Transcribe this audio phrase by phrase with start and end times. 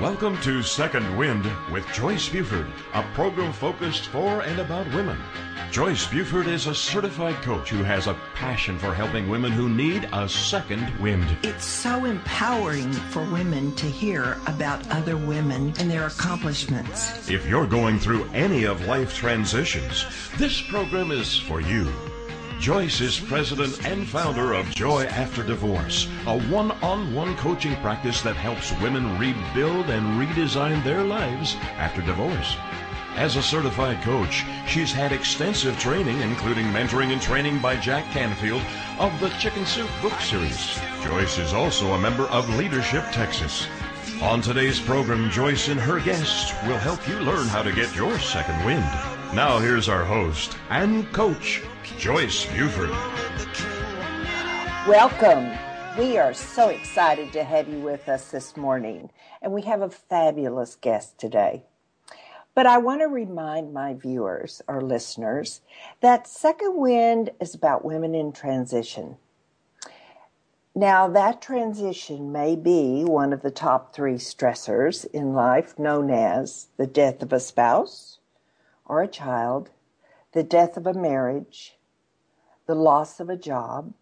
[0.00, 5.16] Welcome to Second Wind with Joyce Buford, a program focused for and about women.
[5.70, 10.08] Joyce Buford is a certified coach who has a passion for helping women who need
[10.12, 11.36] a second wind.
[11.44, 17.30] It's so empowering for women to hear about other women and their accomplishments.
[17.30, 20.06] If you're going through any of life transitions,
[20.38, 21.92] this program is for you.
[22.58, 28.22] Joyce is president and founder of Joy After Divorce, a one on one coaching practice
[28.22, 32.56] that helps women rebuild and redesign their lives after divorce.
[33.16, 38.62] As a certified coach, she's had extensive training, including mentoring and training by Jack Canfield
[38.98, 40.78] of the Chicken Soup book series.
[41.02, 43.66] Joyce is also a member of Leadership Texas.
[44.22, 48.18] On today's program, Joyce and her guests will help you learn how to get your
[48.18, 49.13] second wind.
[49.34, 51.60] Now, here's our host and coach,
[51.98, 52.90] Joyce Buford.
[54.86, 55.50] Welcome.
[55.98, 59.10] We are so excited to have you with us this morning,
[59.42, 61.64] and we have a fabulous guest today.
[62.54, 65.62] But I want to remind my viewers or listeners
[66.00, 69.16] that Second Wind is about women in transition.
[70.76, 76.68] Now, that transition may be one of the top three stressors in life, known as
[76.76, 78.13] the death of a spouse
[78.84, 79.70] or a child,
[80.32, 81.76] the death of a marriage,
[82.66, 83.94] the loss of a job.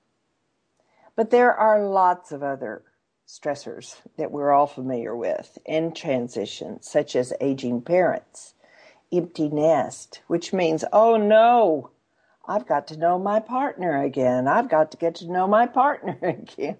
[1.15, 2.83] But there are lots of other
[3.27, 8.55] stressors that we're all familiar with in transition, such as aging parents,
[9.13, 11.91] empty nest, which means, oh no,
[12.47, 14.49] I've got to know my partner again.
[14.49, 16.79] I've got to get to know my partner again.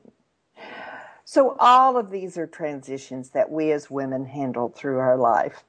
[1.25, 5.65] So, all of these are transitions that we as women handle through our life.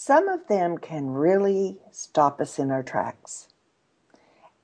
[0.00, 3.48] Some of them can really stop us in our tracks.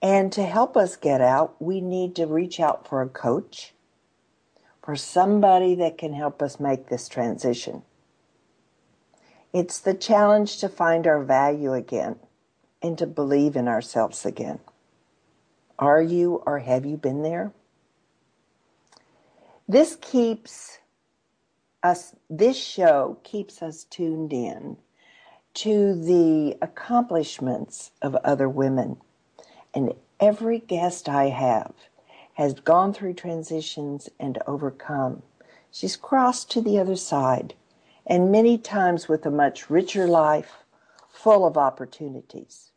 [0.01, 3.75] And to help us get out, we need to reach out for a coach,
[4.81, 7.83] for somebody that can help us make this transition.
[9.53, 12.21] It's the challenge to find our value again
[12.81, 14.61] and to believe in ourselves again.
[15.81, 17.53] Are you or have you been there?
[19.69, 20.79] This keeps
[21.83, 24.77] us, this show keeps us tuned in
[25.55, 28.97] to the accomplishments of other women.
[29.73, 31.73] And every guest I have
[32.35, 35.23] has gone through transitions and overcome.
[35.71, 37.55] She's crossed to the other side,
[38.07, 40.65] and many times with a much richer life
[41.09, 42.73] full of opportunities.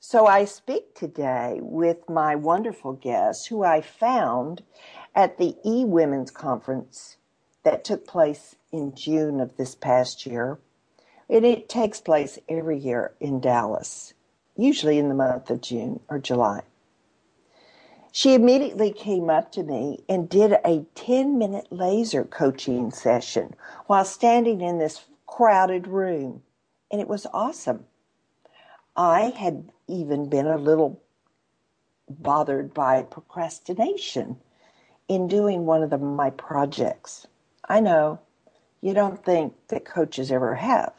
[0.00, 4.62] So I speak today with my wonderful guest who I found
[5.14, 7.16] at the E Women's Conference
[7.64, 10.58] that took place in June of this past year.
[11.30, 14.14] And it takes place every year in Dallas,
[14.56, 16.62] usually in the month of June or July.
[18.10, 23.54] She immediately came up to me and did a 10 minute laser coaching session
[23.86, 26.42] while standing in this crowded room.
[26.90, 27.84] And it was awesome.
[28.96, 31.00] I had even been a little
[32.08, 34.38] bothered by procrastination
[35.08, 37.28] in doing one of the, my projects.
[37.68, 38.18] I know
[38.80, 40.92] you don't think that coaches ever have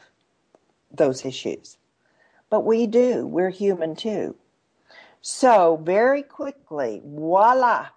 [0.92, 1.78] those issues,
[2.50, 3.26] but we do.
[3.26, 4.36] We're human too.
[5.20, 7.88] So, very quickly, voila,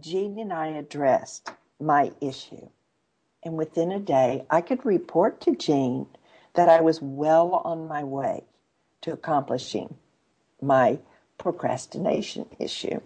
[0.00, 2.68] Jean and I addressed my issue.
[3.44, 6.06] And within a day, I could report to Jean
[6.54, 8.44] that I was well on my way
[9.02, 9.96] to accomplishing
[10.60, 10.98] my
[11.38, 13.00] procrastination issue.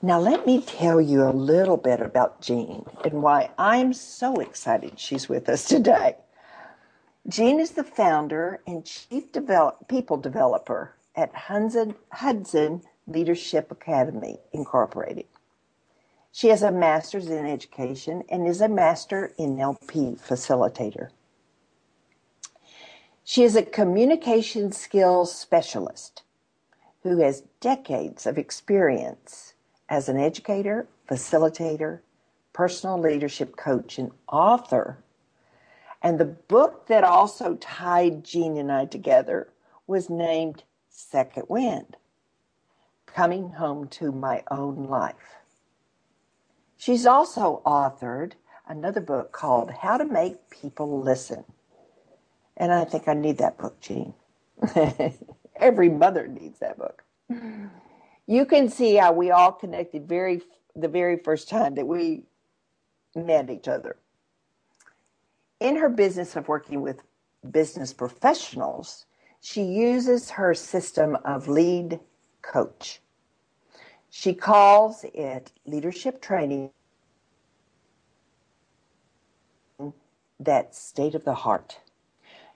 [0.00, 4.98] Now, let me tell you a little bit about Jean and why I'm so excited
[5.00, 6.16] she's with us today.
[7.26, 15.26] Jean is the founder and chief develop, people developer at Hudson, Hudson Leadership Academy, Incorporated.
[16.32, 21.10] She has a master's in education and is a master in NLP facilitator.
[23.22, 26.24] She is a communication skills specialist
[27.04, 29.54] who has decades of experience
[29.88, 32.00] as an educator, facilitator,
[32.52, 34.98] personal leadership coach, and author.
[36.04, 39.50] And the book that also tied Jean and I together
[39.88, 41.96] was named Second Wind
[43.06, 45.38] Coming Home to My Own Life.
[46.76, 48.34] She's also authored
[48.68, 51.44] another book called How to Make People Listen
[52.56, 54.14] and I think I need that book, Jean.
[55.56, 57.04] Every mother needs that book.
[58.26, 60.42] You can see how we all connected very
[60.76, 62.24] the very first time that we
[63.14, 63.96] met each other.
[65.60, 67.02] In her business of working with
[67.50, 69.06] business professionals,
[69.40, 72.00] she uses her system of lead
[72.42, 73.00] coach.
[74.10, 76.70] She calls it leadership training
[80.40, 81.80] that state of the heart.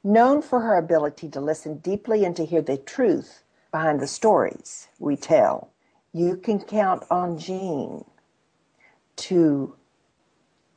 [0.04, 4.88] Known for her ability to listen deeply and to hear the truth behind the stories
[4.98, 5.70] we tell,
[6.12, 8.04] you can count on Jean
[9.16, 9.76] to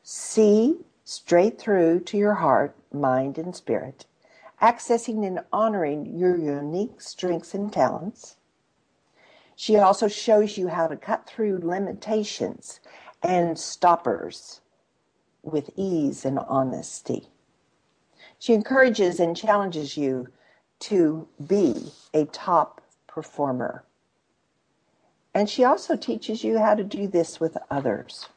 [0.03, 4.05] see straight through to your heart, mind, and spirit,
[4.61, 8.37] accessing and honoring your unique strengths and talents.
[9.55, 12.79] She also shows you how to cut through limitations
[13.21, 14.61] and stoppers
[15.43, 17.29] with ease and honesty.
[18.39, 20.27] She encourages and challenges you
[20.79, 23.83] to be a top performer.
[25.33, 28.27] And she also teaches you how to do this with others.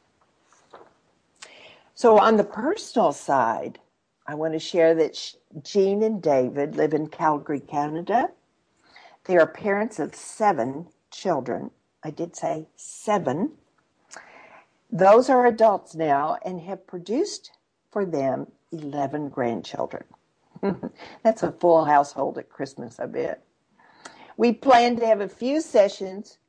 [1.97, 3.79] So, on the personal side,
[4.27, 5.17] I want to share that
[5.63, 8.31] Jean and David live in Calgary, Canada.
[9.23, 11.71] They are parents of seven children.
[12.03, 13.53] I did say seven.
[14.91, 17.51] Those are adults now and have produced
[17.89, 20.03] for them 11 grandchildren.
[21.23, 23.41] That's a full household at Christmas, I bet.
[24.35, 26.39] We plan to have a few sessions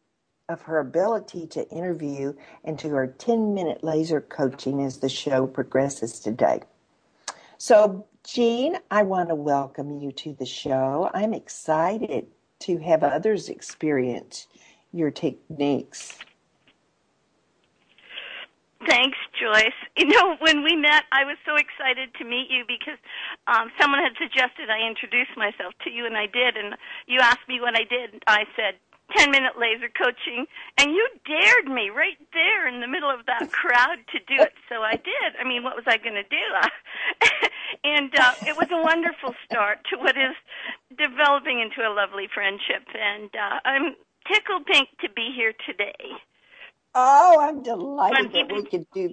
[0.49, 2.33] of her ability to interview
[2.65, 6.61] and to her 10 minute laser coaching as the show progresses today.
[7.59, 11.11] So, Jean, I want to welcome you to the show.
[11.15, 12.27] I'm excited
[12.61, 14.47] to have others experience
[14.93, 16.19] your techniques.
[18.87, 19.75] Thanks, Joyce.
[19.97, 23.01] You know, when we met, I was so excited to meet you because
[23.49, 26.57] um, someone had suggested I introduce myself to you, and I did.
[26.57, 26.77] And
[27.07, 28.23] you asked me what I did.
[28.27, 28.75] I said,
[29.17, 30.47] 10 minute laser coaching
[30.79, 34.53] and you dared me right there in the middle of that crowd to do it.
[34.69, 35.31] So i did.
[35.41, 36.47] I mean what was i going to do?
[37.85, 40.35] And uh, it was a wonderful start to what is
[40.97, 43.95] developing into a lovely friendship and uh, i'm
[44.33, 46.15] tickled pink to be here today.
[46.95, 49.13] Oh i'm delighted that we could do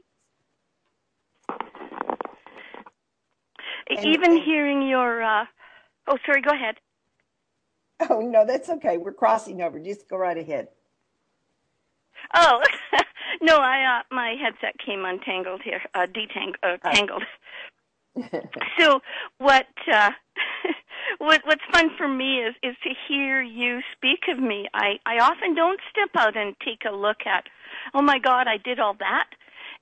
[3.89, 5.45] even and, hearing your uh
[6.07, 6.75] oh sorry go ahead
[8.09, 8.97] Oh no, that's okay.
[8.97, 9.79] We're crossing over.
[9.79, 10.69] Just go right ahead.
[12.33, 12.61] Oh
[13.41, 16.91] no, I uh, my headset came untangled here, uh, detangled, uh, oh.
[16.91, 17.23] tangled.
[18.79, 18.99] so
[19.37, 20.11] what uh,
[21.19, 24.67] what what's fun for me is is to hear you speak of me.
[24.73, 27.45] I I often don't step out and take a look at,
[27.93, 29.29] oh my God, I did all that.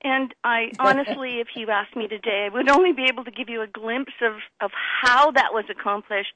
[0.02, 3.48] And I honestly, if you asked me today, I would only be able to give
[3.48, 4.70] you a glimpse of, of
[5.02, 6.34] how that was accomplished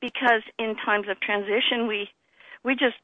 [0.00, 2.08] because in times of transition, we,
[2.64, 2.96] we just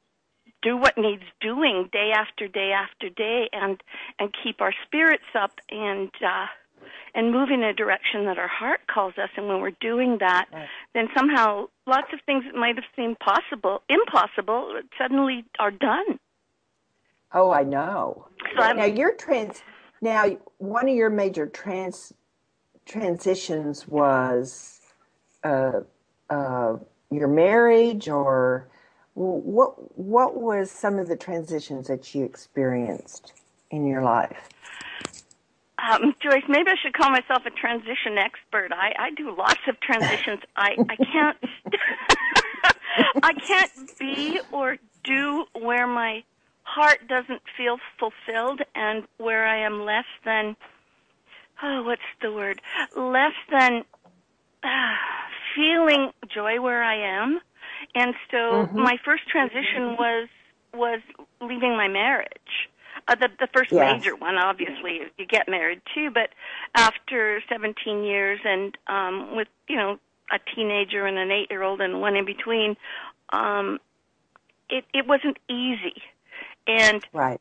[0.62, 3.83] do what needs doing day after day after day and,
[4.19, 6.47] and keep our spirits up and, uh,
[7.15, 9.31] and move in a direction that our heart calls us.
[9.37, 10.69] And when we're doing that, right.
[10.95, 16.19] then somehow lots of things that might have seemed possible, impossible, suddenly are done.
[17.33, 18.27] Oh, I know.
[18.59, 19.62] So now you're trans
[20.00, 22.12] now, one of your major trans
[22.87, 24.81] transitions was
[25.44, 25.81] uh,
[26.29, 26.76] uh,
[27.11, 28.69] your marriage, or
[29.14, 29.99] what?
[29.99, 33.32] What was some of the transitions that you experienced
[33.70, 34.49] in your life?
[35.79, 38.70] Um, Joyce, maybe I should call myself a transition expert.
[38.73, 40.41] I, I do lots of transitions.
[40.56, 41.37] I, I can't
[43.23, 46.23] I can't be or do where my
[46.75, 50.57] heart doesn't feel fulfilled and where I am less than,
[51.63, 52.61] oh, what's the word?
[52.97, 53.83] Less than
[54.62, 54.95] uh,
[55.55, 57.41] feeling joy where I am.
[57.95, 58.79] And so mm-hmm.
[58.79, 60.29] my first transition was,
[60.73, 61.00] was
[61.41, 62.69] leaving my marriage.
[63.09, 63.97] Uh, the the first yes.
[63.97, 66.11] major one, obviously, you get married too.
[66.11, 66.31] But
[66.75, 69.99] after 17 years, and um, with you know
[70.31, 72.77] a teenager and an eight year old and one in between,
[73.33, 73.79] um,
[74.69, 76.03] it it wasn't easy.
[76.67, 77.40] And right.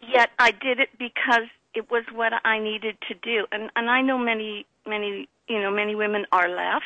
[0.00, 3.46] yet I did it because it was what I needed to do.
[3.52, 6.84] And and I know many many you know many women are left.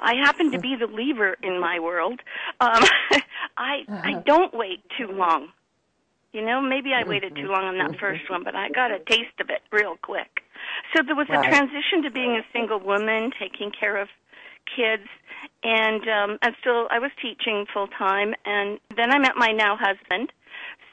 [0.00, 2.20] I happen to be the lever in my world.
[2.60, 2.84] Um,
[3.56, 5.48] I I don't wait too long.
[6.32, 8.98] You know, maybe I waited too long on that first one, but I got a
[8.98, 10.42] taste of it real quick.
[10.94, 14.08] So there was a transition to being a single woman, taking care of
[14.76, 15.08] kids,
[15.64, 18.34] and um, and still I was teaching full time.
[18.44, 20.32] And then I met my now husband,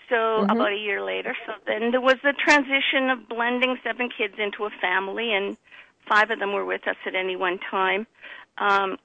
[0.09, 0.50] so mm-hmm.
[0.50, 1.35] about a year later.
[1.45, 5.57] So then there was the transition of blending seven kids into a family, and
[6.07, 8.07] five of them were with us at any one time.
[8.57, 8.97] Um,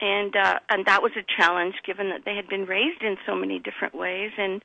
[0.00, 3.34] and uh, and that was a challenge, given that they had been raised in so
[3.34, 4.30] many different ways.
[4.36, 4.62] And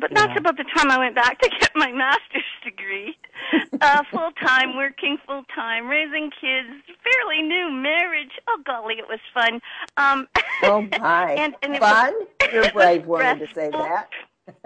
[0.00, 0.26] but yeah.
[0.26, 3.16] that's about the time I went back to get my master's degree,
[3.80, 6.68] uh, full time, working full time, raising kids,
[7.02, 8.38] fairly new marriage.
[8.48, 9.60] Oh golly, it was fun.
[9.96, 10.28] Um,
[10.62, 12.14] oh my, and, and fun!
[12.14, 14.10] Was, You're a brave woman to say that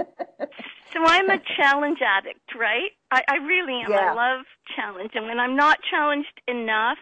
[0.92, 2.90] so I'm a challenge addict, right?
[3.11, 3.90] I, I really am.
[3.90, 4.12] Yeah.
[4.12, 6.99] I love challenge, and when I'm not challenged enough,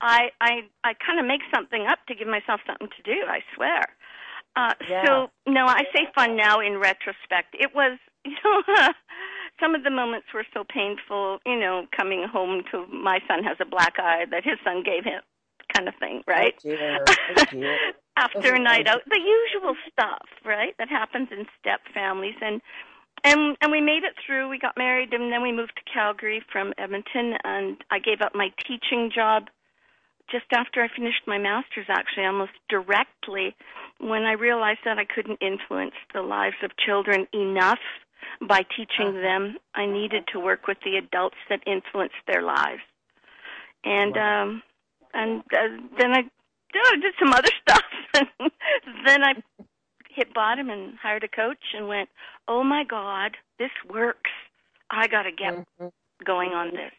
[0.00, 3.18] I I I kind of make something up to give myself something to do.
[3.28, 3.82] I swear.
[4.56, 5.04] Uh, Yeah.
[5.04, 7.54] So no, I say fun now in retrospect.
[7.58, 8.92] It was you know
[9.60, 11.38] some of the moments were so painful.
[11.46, 15.04] You know, coming home to my son has a black eye that his son gave
[15.04, 15.22] him,
[15.76, 16.54] kind of thing, right?
[16.58, 17.04] Oh dear.
[17.36, 17.78] Oh dear.
[18.16, 20.74] After a night out, the usual stuff, right?
[20.78, 22.62] That happens in step families, and
[23.24, 24.48] and and we made it through.
[24.48, 28.34] We got married, and then we moved to Calgary from Edmonton, and I gave up
[28.34, 29.48] my teaching job
[30.30, 33.54] just after I finished my master's, actually, almost directly,
[34.00, 37.78] when I realized that I couldn't influence the lives of children enough
[38.40, 39.56] by teaching them.
[39.74, 42.82] I needed to work with the adults that influenced their lives.
[43.84, 44.62] And um
[45.16, 45.68] and uh,
[45.98, 46.20] then I
[46.76, 47.82] oh, did some other stuff.
[48.14, 48.28] and
[49.06, 49.32] then I
[50.10, 52.08] hit bottom and hired a coach and went,
[52.48, 54.30] "Oh my god, this works.
[54.90, 55.90] I got to get Mhm.
[56.24, 56.92] going on this."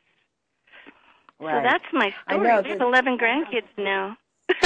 [1.40, 1.56] Right.
[1.56, 2.48] So that's my I story.
[2.48, 4.18] know we have 11 grandkids now.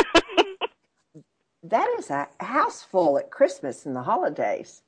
[1.63, 4.81] that is a house full at Christmas and the holidays.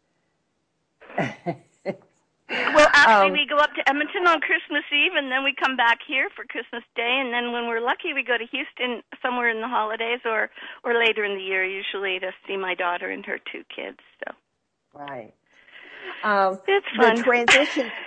[2.74, 5.76] Well, actually, Um, we go up to Edmonton on Christmas Eve, and then we come
[5.78, 9.50] back here for Christmas Day, and then when we're lucky, we go to Houston somewhere
[9.50, 10.50] in the holidays or
[10.84, 14.00] or later in the year, usually to see my daughter and her two kids.
[14.26, 14.34] So
[14.94, 15.34] Right.
[16.24, 17.18] Um, it's fun.
[17.18, 17.92] the transition.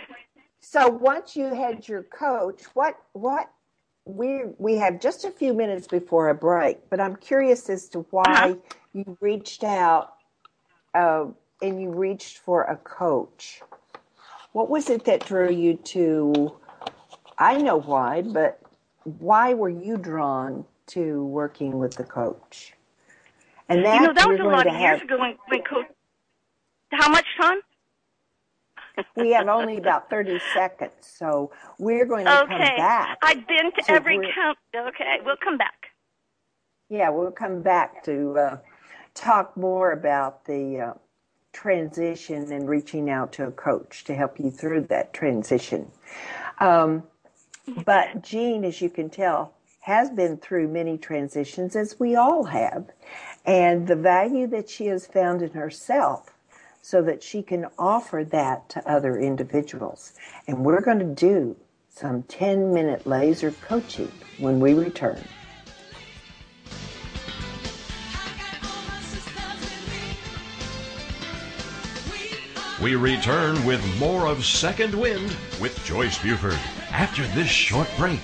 [0.61, 3.51] So once you had your coach, what what
[4.05, 8.01] we we have just a few minutes before a break, but I'm curious as to
[8.11, 8.57] why Uh-huh.
[8.95, 10.15] you reached out
[10.95, 11.27] uh,
[11.63, 13.61] and you reached for a coach.
[14.57, 16.57] What was it that drew you to?
[17.37, 18.59] I know why, but
[19.05, 22.73] why were you drawn to working with the coach?
[23.69, 25.85] And that, you know, that was a lot of years have- ago when, when Coach.
[26.91, 27.59] How much time?
[29.17, 33.19] we have only about 30 seconds, so we're going to come Okay, back.
[33.23, 34.57] I've been to every we're- count.
[34.75, 35.89] Okay, we'll come back.
[36.89, 38.59] Yeah, we'll come back to uh,
[39.13, 40.95] talk more about the uh,
[41.57, 45.91] transition and reaching out to a coach to help you through that transition.
[46.61, 47.03] Um,
[47.87, 52.91] but Jean, as you can tell, has been through many transitions, as we all have,
[53.47, 56.35] and the value that she has found in herself
[56.83, 60.13] so that she can offer that to other individuals.
[60.47, 61.57] And we're going to do
[61.89, 65.23] some 10 minute laser coaching when we return.
[72.83, 76.59] We return with more of Second Wind with Joyce Buford
[76.91, 78.21] after this short break.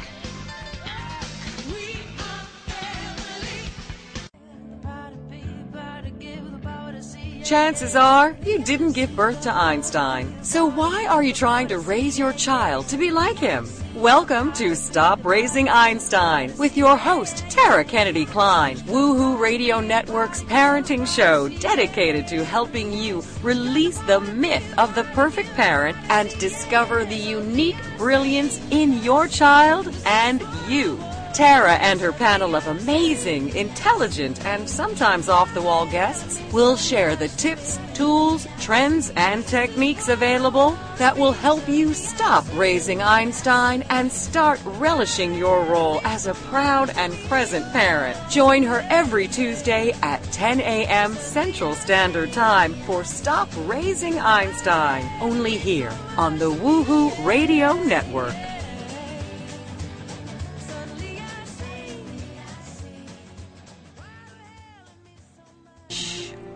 [7.42, 10.44] Chances are you didn't give birth to Einstein.
[10.44, 13.66] So why are you trying to raise your child to be like him?
[13.96, 21.06] Welcome to Stop Raising Einstein with your host, Tara Kennedy Klein, Woohoo Radio Network's parenting
[21.06, 27.14] show dedicated to helping you release the myth of the perfect parent and discover the
[27.14, 30.98] unique brilliance in your child and you.
[31.32, 37.16] Tara and her panel of amazing, intelligent, and sometimes off the wall guests will share
[37.16, 44.12] the tips, tools, trends, and techniques available that will help you stop raising Einstein and
[44.12, 48.18] start relishing your role as a proud and present parent.
[48.30, 51.14] Join her every Tuesday at 10 a.m.
[51.14, 58.34] Central Standard Time for Stop Raising Einstein, only here on the Woohoo Radio Network.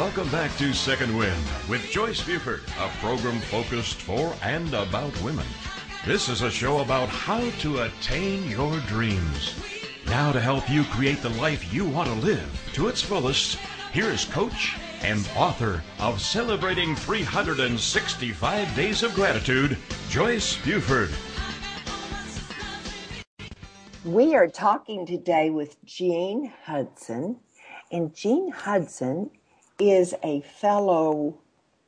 [0.00, 5.44] Welcome back to Second Wind with Joyce Buford, a program focused for and about women.
[6.06, 9.54] This is a show about how to attain your dreams.
[10.06, 13.58] Now, to help you create the life you want to live to its fullest,
[13.92, 19.76] here is coach and author of Celebrating 365 Days of Gratitude,
[20.08, 21.10] Joyce Buford.
[24.06, 27.40] We are talking today with Jean Hudson,
[27.92, 29.30] and Jean Hudson
[29.80, 31.38] is a fellow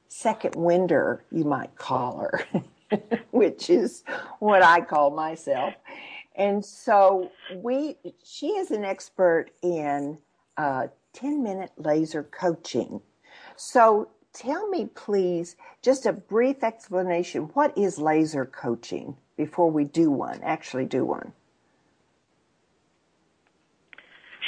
[0.08, 2.46] second winder, you might call her,
[3.30, 4.02] which is
[4.40, 5.74] what I call myself.
[6.34, 10.18] And so we, she is an expert in
[10.56, 13.00] uh, 10 minute laser coaching.
[13.56, 17.50] So tell me, please, just a brief explanation.
[17.54, 21.32] What is laser coaching before we do one, actually do one?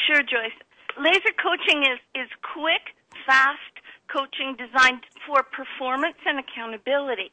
[0.06, 0.52] Sure, Joyce.
[0.98, 2.94] Laser coaching is, is quick,
[3.26, 3.74] fast
[4.12, 7.32] coaching designed for performance and accountability.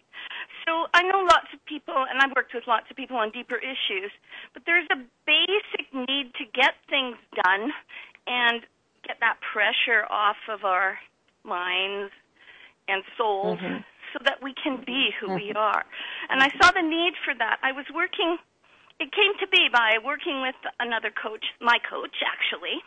[0.65, 3.57] So I know lots of people, and I've worked with lots of people on deeper
[3.57, 4.11] issues,
[4.53, 7.71] but there's a basic need to get things done
[8.27, 8.61] and
[9.05, 10.97] get that pressure off of our
[11.43, 12.13] minds
[12.87, 13.81] and souls mm-hmm.
[14.13, 15.35] so that we can be who mm-hmm.
[15.35, 15.83] we are.
[16.29, 17.57] And I saw the need for that.
[17.63, 18.37] I was working,
[18.99, 22.77] it came to be by working with another coach, my coach actually,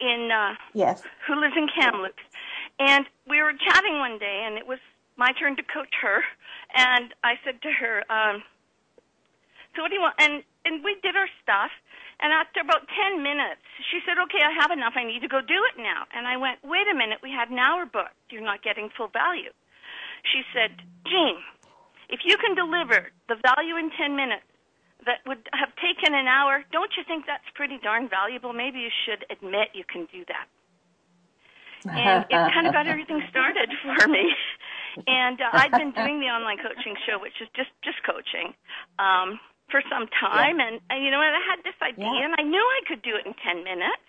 [0.00, 1.02] in uh, yes.
[1.26, 2.22] who lives in Kamloops.
[2.78, 4.78] And we were chatting one day, and it was
[5.16, 6.20] my turn to coach her.
[6.74, 8.44] And I said to her, um,
[9.74, 11.70] "So what do you want?" And and we did our stuff.
[12.20, 14.94] And after about ten minutes, she said, "Okay, I have enough.
[14.96, 17.20] I need to go do it now." And I went, "Wait a minute.
[17.22, 18.16] We had an hour booked.
[18.30, 19.52] You're not getting full value."
[20.24, 21.42] She said, "Jean,
[22.08, 24.44] if you can deliver the value in ten minutes."
[25.04, 26.64] That would have taken an hour.
[26.72, 28.52] Don't you think that's pretty darn valuable?
[28.52, 30.48] Maybe you should admit you can do that
[31.88, 34.30] and it kind of got everything started for me.
[34.96, 38.56] And uh, I'd been doing the online coaching show, which is just just coaching,
[38.96, 39.36] um,
[39.68, 40.56] for some time.
[40.56, 40.72] Yeah.
[40.72, 42.24] And, and you know, I had this idea, yeah.
[42.24, 44.00] and I knew I could do it in ten minutes.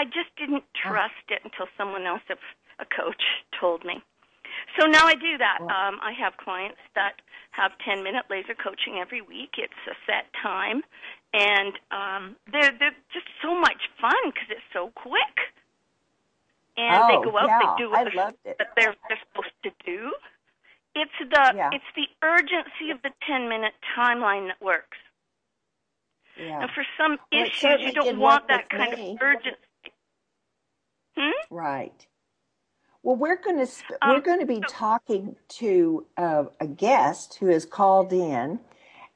[0.00, 3.20] I just didn't trust it until someone else, a coach,
[3.60, 4.00] told me.
[4.78, 5.60] So now I do that.
[5.60, 7.20] Um, I have clients that
[7.52, 9.58] have 10 minute laser coaching every week.
[9.58, 10.82] It's a set time,
[11.34, 15.52] and um, they're they're just so much fun because it's so quick
[16.76, 17.58] and oh, they go out, yeah.
[17.58, 18.12] they do what
[18.44, 20.12] they're, they're, they're supposed to do.
[20.94, 21.70] It's the yeah.
[21.72, 24.98] it's the urgency of the ten minute timeline that works.
[26.36, 26.62] Yeah.
[26.62, 29.12] And for some well, issues, you don't want that kind me.
[29.12, 29.56] of urgency.
[31.16, 31.54] Hmm?
[31.54, 32.06] Right.
[33.02, 37.36] Well, we're going to sp- um, we're going to be talking to uh, a guest
[37.36, 38.60] who has called in,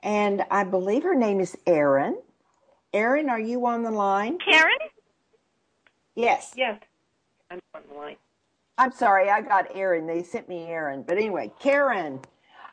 [0.02, 2.18] and I believe her name is Erin.
[2.92, 4.38] Erin, are you on the line?
[4.38, 4.70] Karen.
[6.14, 6.52] Yes.
[6.56, 6.80] Yes.
[7.54, 8.16] I'm on the line.
[8.78, 10.06] I'm sorry, I got Aaron.
[10.06, 11.02] They sent me Aaron.
[11.02, 12.20] But anyway, Karen,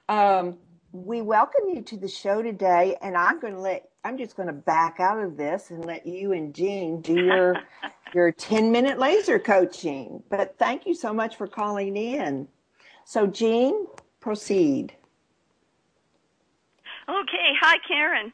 [0.09, 0.57] um,
[0.91, 4.47] we welcome you to the show today, and I'm going to let I'm just going
[4.47, 7.55] to back out of this and let you and Jean do your
[8.13, 10.23] your 10 minute laser coaching.
[10.29, 12.47] But thank you so much for calling in.
[13.05, 13.85] So, Jean,
[14.19, 14.93] proceed.
[17.07, 17.51] Okay.
[17.61, 18.33] Hi, Karen.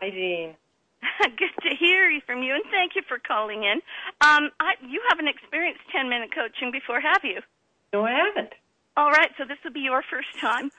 [0.00, 0.54] Hi, Jean.
[1.22, 3.80] Good to hear from you, and thank you for calling in.
[4.20, 7.40] Um, I, you haven't experienced 10 minute coaching before, have you?
[7.92, 8.52] No, I haven't.
[8.96, 10.70] All right, so this will be your first time.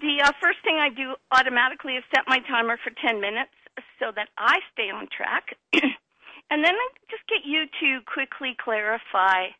[0.00, 3.54] The uh, first thing I do automatically is set my timer for 10 minutes
[3.98, 5.56] so that I stay on track.
[5.72, 9.54] and then I just get you to quickly clarify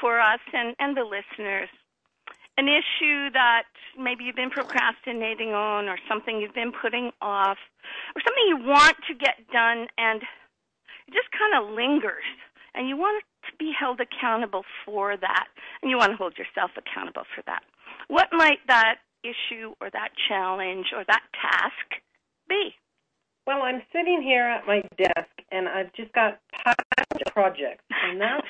[0.00, 1.68] for us and, and the listeners
[2.56, 3.64] an issue that
[3.98, 7.58] maybe you've been procrastinating on or something you've been putting off
[8.14, 10.22] or something you want to get done and
[11.08, 12.26] it just kind of lingers
[12.74, 15.46] and you want to be held accountable for that
[15.82, 17.62] and you want to hold yourself accountable for that.
[18.08, 22.02] What might that issue or that challenge or that task
[22.48, 22.74] be?
[23.46, 26.76] Well, I'm sitting here at my desk and I've just got piles
[27.26, 28.46] of projects and that's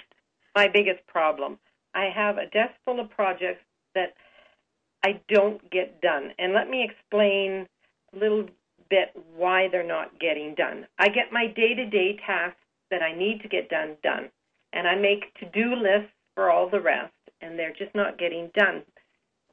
[0.54, 1.58] my biggest problem.
[1.94, 4.14] I have a desk full of projects that
[5.02, 6.32] I don't get done.
[6.38, 7.66] And let me explain
[8.14, 8.46] a little
[8.88, 10.86] bit why they're not getting done.
[10.98, 14.30] I get my day to day tasks that I need to get done done.
[14.72, 18.50] And I make to do lists for all the rest, and they're just not getting
[18.54, 18.82] done.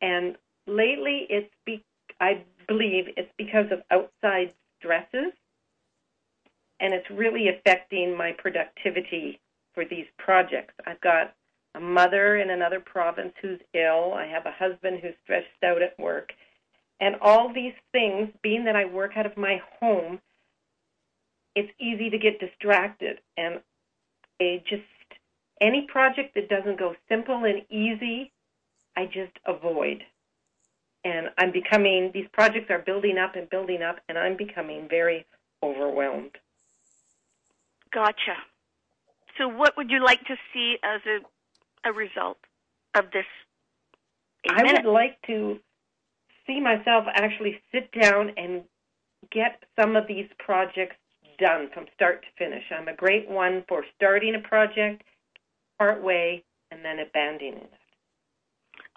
[0.01, 1.83] And lately, it's be-
[2.19, 5.33] I believe it's because of outside stresses,
[6.79, 9.39] and it's really affecting my productivity
[9.73, 10.73] for these projects.
[10.85, 11.33] I've got
[11.77, 14.13] a mother in another province who's ill.
[14.13, 16.31] I have a husband who's stressed out at work.
[16.99, 20.19] And all these things, being that I work out of my home,
[21.55, 23.19] it's easy to get distracted.
[23.37, 23.61] And
[24.41, 24.83] I just,
[25.61, 28.31] any project that doesn't go simple and easy,
[28.95, 30.03] I just avoid.
[31.05, 35.25] And I'm becoming, these projects are building up and building up, and I'm becoming very
[35.61, 36.31] overwhelmed.
[37.93, 38.35] Gotcha.
[39.37, 41.19] So, what would you like to see as a
[41.85, 42.37] a result
[42.95, 43.25] of this?
[44.49, 45.59] I would like to
[46.45, 48.63] see myself actually sit down and
[49.31, 50.95] get some of these projects
[51.39, 52.63] done from start to finish.
[52.71, 55.03] I'm a great one for starting a project
[55.77, 57.73] part way and then abandoning it.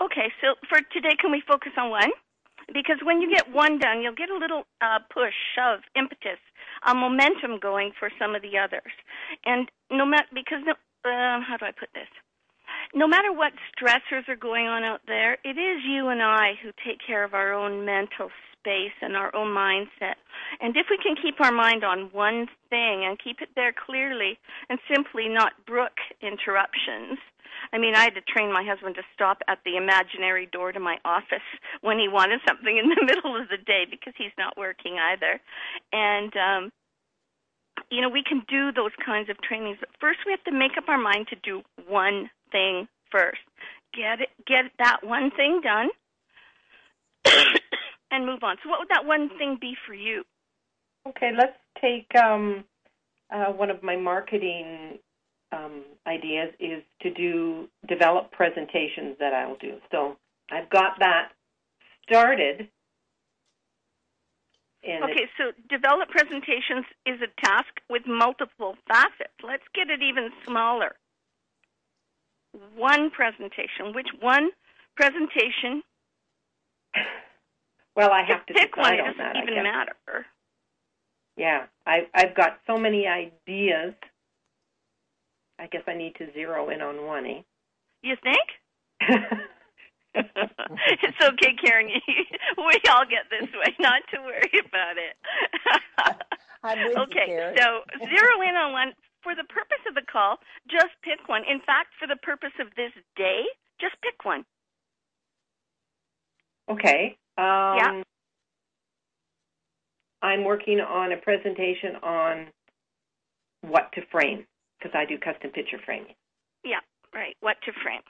[0.00, 2.10] Okay, so for today, can we focus on one?
[2.72, 6.38] Because when you get one done, you'll get a little uh, push, shove, impetus,
[6.86, 8.92] a momentum going for some of the others.
[9.44, 12.08] And no matter because no, uh, how do I put this?
[12.92, 16.70] No matter what stressors are going on out there, it is you and I who
[16.84, 20.18] take care of our own mental space and our own mindset.
[20.60, 24.38] And if we can keep our mind on one thing and keep it there clearly
[24.68, 27.18] and simply not brook interruptions,
[27.72, 30.80] I mean, I had to train my husband to stop at the imaginary door to
[30.80, 31.46] my office
[31.82, 35.40] when he wanted something in the middle of the day because he's not working either.
[35.92, 36.72] And, um,
[37.90, 40.76] you know, we can do those kinds of trainings, but first we have to make
[40.76, 43.40] up our mind to do one thing first.
[43.94, 45.88] Get it, get that one thing done,
[48.10, 48.56] and move on.
[48.62, 50.24] So, what would that one thing be for you?
[51.08, 52.64] Okay, let's take um,
[53.32, 54.98] uh, one of my marketing
[55.52, 59.76] um, ideas is to do develop presentations that I'll do.
[59.90, 60.16] So
[60.50, 61.30] I've got that
[62.04, 62.68] started.
[64.84, 69.34] okay, so develop presentations is a task with multiple facets.
[69.42, 70.94] Let's get it even smaller.
[72.76, 73.94] One presentation.
[73.94, 74.50] Which one
[74.96, 75.82] presentation?
[77.96, 78.94] Well, I have to pick one.
[78.94, 79.96] It doesn't even matter.
[81.36, 83.94] Yeah, I, I've got so many ideas
[85.60, 87.42] I guess I need to zero in on one, eh?
[88.02, 88.40] You think?
[90.14, 91.88] it's okay, Karen.
[92.56, 93.76] we all get this way.
[93.78, 95.16] Not to worry about it.
[96.96, 98.92] okay, you, so zero in on one.
[99.22, 100.38] For the purpose of the call,
[100.70, 100.89] just pick
[101.30, 101.42] one.
[101.48, 103.44] In fact, for the purpose of this day,
[103.80, 104.44] just pick one.
[106.68, 107.16] Okay.
[107.38, 108.02] Um, yeah.
[110.22, 112.46] I'm working on a presentation on
[113.62, 114.44] what to frame
[114.78, 116.14] because I do custom picture framing.
[116.64, 116.80] Yeah,
[117.14, 117.36] right.
[117.40, 118.02] What to frame.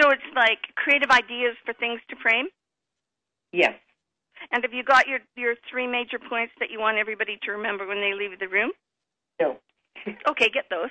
[0.00, 2.46] So it's like creative ideas for things to frame?
[3.52, 3.74] Yes.
[4.52, 7.86] And have you got your, your three major points that you want everybody to remember
[7.86, 8.72] when they leave the room?
[9.40, 9.56] No.
[10.28, 10.90] okay, get those.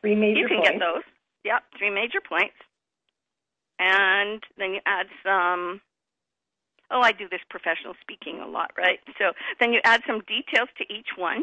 [0.00, 0.70] Three major You can points.
[0.70, 1.02] get those.
[1.44, 2.56] Yep, three major points.
[3.78, 5.80] And then you add some
[6.90, 8.98] oh, I do this professional speaking a lot, right?
[9.18, 11.42] So then you add some details to each one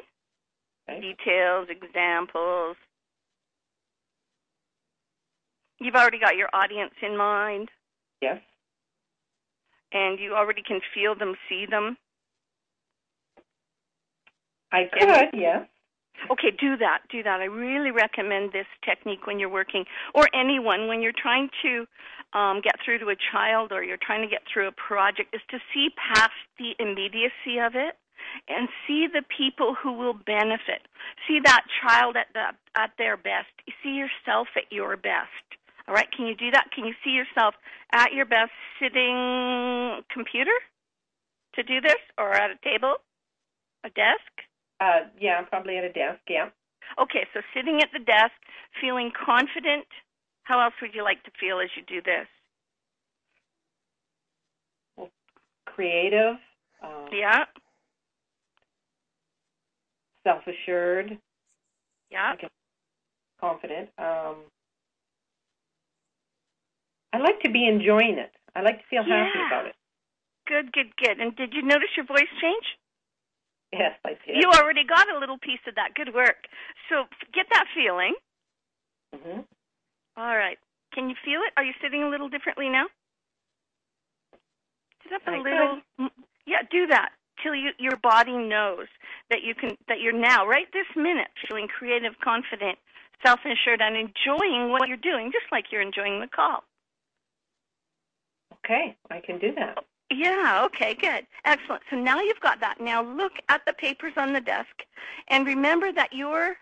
[0.89, 1.01] okay.
[1.01, 2.75] details, examples.
[5.79, 7.69] You've already got your audience in mind.
[8.21, 8.41] Yes.
[9.93, 11.97] And you already can feel them, see them.
[14.71, 15.65] I could, yes.
[16.31, 16.99] Okay, do that.
[17.09, 17.39] Do that.
[17.39, 21.85] I really recommend this technique when you're working, or anyone when you're trying to
[22.37, 25.41] um, get through to a child or you're trying to get through a project, is
[25.49, 27.95] to see past the immediacy of it
[28.47, 30.87] and see the people who will benefit.
[31.27, 33.51] See that child at the at their best.
[33.83, 35.45] See yourself at your best.
[35.87, 36.65] All right, can you do that?
[36.75, 37.55] Can you see yourself
[37.93, 40.51] at your best sitting computer
[41.55, 42.95] to do this or at a table,
[43.85, 44.46] a desk?
[44.79, 46.49] Uh, yeah, probably at a desk, yeah.
[47.01, 48.35] Okay, so sitting at the desk,
[48.79, 49.85] feeling confident.
[50.43, 52.27] How else would you like to feel as you do this?
[54.95, 55.09] Well,
[55.65, 56.35] creative.
[56.83, 57.45] Um, yeah
[60.27, 61.17] self assured.
[62.11, 62.33] Yeah.
[63.39, 63.89] Confident.
[63.97, 64.35] Um,
[67.13, 68.31] I like to be enjoying it.
[68.55, 69.23] I like to feel yeah.
[69.23, 69.75] happy about it.
[70.47, 71.19] Good, good, good.
[71.19, 72.65] And did you notice your voice change?
[73.73, 74.37] Yes, I did.
[74.41, 75.93] You already got a little piece of that.
[75.95, 76.47] Good work.
[76.89, 77.03] So
[77.33, 78.15] get that feeling.
[79.13, 79.41] Mm-hmm.
[80.17, 80.57] All right.
[80.93, 81.53] Can you feel it?
[81.57, 82.85] Are you sitting a little differently now?
[85.03, 85.81] Sit up a I little.
[85.99, 86.11] Could.
[86.45, 87.09] Yeah, do that
[87.43, 88.87] till you, your body knows
[89.29, 92.79] that you can that you're now right this minute feeling creative, confident,
[93.25, 96.63] self-assured, and enjoying what you're doing, just like you're enjoying the call.
[98.65, 99.83] Okay, I can do that.
[100.09, 101.27] Yeah, okay, good.
[101.43, 101.83] Excellent.
[101.89, 102.79] So now you've got that.
[102.79, 104.83] Now look at the papers on the desk
[105.27, 106.55] and remember that you're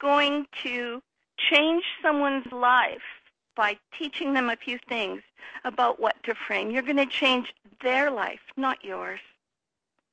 [0.00, 1.00] going to
[1.36, 3.02] change someone's life
[3.56, 5.22] by teaching them a few things
[5.64, 6.70] about what to frame.
[6.70, 9.20] You're going to change their life, not yours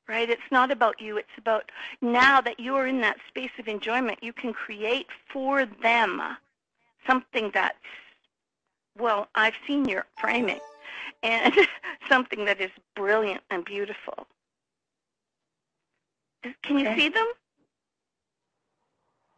[0.07, 0.29] right?
[0.29, 1.17] It's not about you.
[1.17, 1.71] It's about
[2.01, 6.21] now that you're in that space of enjoyment, you can create for them
[7.07, 7.77] something that's,
[8.97, 10.59] well, I've seen your framing,
[11.23, 11.53] and
[12.09, 14.27] something that is brilliant and beautiful.
[16.63, 16.97] Can you okay.
[16.97, 17.27] see them?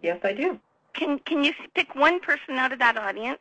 [0.01, 0.59] Yes, I do.
[0.93, 3.39] Can can you pick one person out of that audience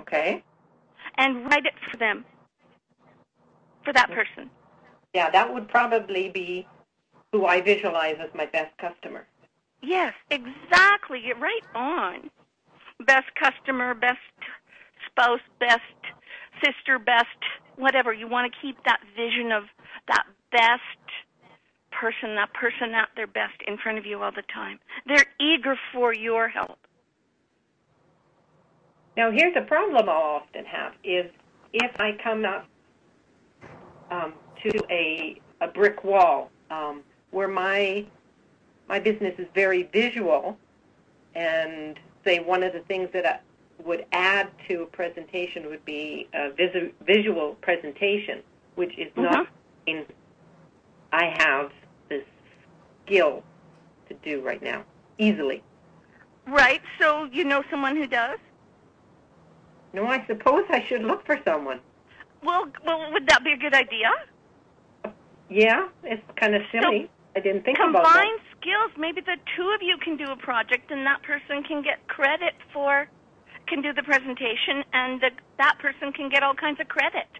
[0.00, 0.42] Okay.
[1.16, 2.24] and write it for them?
[3.84, 4.50] For that person.
[5.14, 6.66] Yeah, that would probably be
[7.32, 9.26] who I visualize as my best customer.
[9.82, 11.20] Yes, exactly.
[11.24, 12.30] You're right on.
[13.06, 14.18] Best customer, best
[15.10, 15.80] spouse, best
[16.62, 17.26] sister, best
[17.76, 18.12] whatever.
[18.12, 19.64] You want to keep that vision of
[20.08, 20.82] that best
[21.90, 24.78] person, that person at their best in front of you all the time.
[25.06, 26.78] They're eager for your help.
[29.16, 31.26] Now, here's a problem I'll often have is
[31.72, 32.66] if I come up
[34.10, 38.06] um, to a a brick wall um, where my
[38.88, 40.58] my business is very visual,
[41.34, 43.38] and say one of the things that I
[43.84, 48.42] would add to a presentation would be a visu- visual presentation,
[48.74, 49.52] which is not mm-hmm.
[49.86, 50.06] in
[51.12, 51.72] I have
[52.08, 52.24] this
[53.04, 53.42] skill
[54.08, 54.84] to do right now
[55.18, 55.62] easily.
[56.46, 56.80] Right?
[57.00, 58.38] So you know someone who does?
[59.92, 61.80] No, I suppose I should look for someone.
[62.42, 64.10] Well, well, would that be a good idea?
[65.48, 67.10] Yeah, it's kind of silly.
[67.36, 68.60] I didn't think about Combine that.
[68.60, 68.90] skills.
[68.96, 72.54] Maybe the two of you can do a project, and that person can get credit
[72.72, 73.08] for,
[73.70, 77.30] can do the presentation, and the, that person can get all kinds of credit.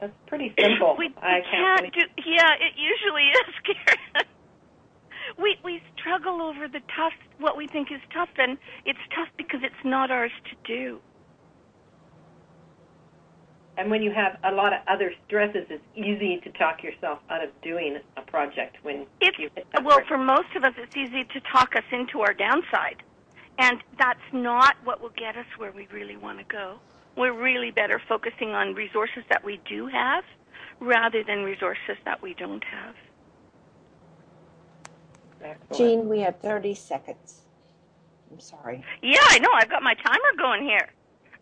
[0.00, 0.96] That's pretty simple.
[0.98, 1.94] We, I can't can't.
[1.94, 2.00] do.
[2.26, 4.26] Yeah, it usually is, Karen.
[5.38, 9.60] we we struggle over the tough, what we think is tough, and it's tough because
[9.62, 11.00] it's not ours to do.
[13.80, 17.42] And when you have a lot of other stresses, it's easy to talk yourself out
[17.42, 20.06] of doing a project when It's you hit that well, brick.
[20.06, 23.02] for most of us, it's easy to talk us into our downside,
[23.58, 26.78] and that's not what will get us where we really want to go.
[27.16, 30.24] We're really better focusing on resources that we do have,
[30.78, 32.94] rather than resources that we don't have.
[35.42, 35.78] Excellent.
[35.78, 37.40] Jean, we have 30 seconds.
[38.30, 38.84] I'm sorry.
[39.00, 39.48] Yeah, I know.
[39.54, 40.90] I've got my timer going here.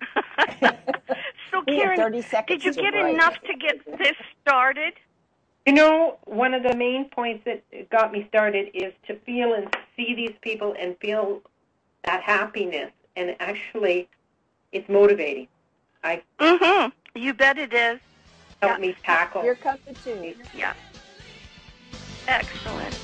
[1.51, 3.15] so, Karen, did you get break.
[3.15, 4.95] enough to get this started?
[5.67, 9.75] You know, one of the main points that got me started is to feel and
[9.97, 11.43] see these people and feel
[12.05, 12.91] that happiness.
[13.17, 14.09] And actually,
[14.73, 15.49] it's motivating.
[16.05, 16.91] I Mm-hmm.
[17.19, 17.99] You bet it is.
[18.63, 19.43] help me tackle.
[19.43, 20.35] Here comes the tune.
[20.55, 20.75] Yeah.
[22.29, 22.97] Excellent.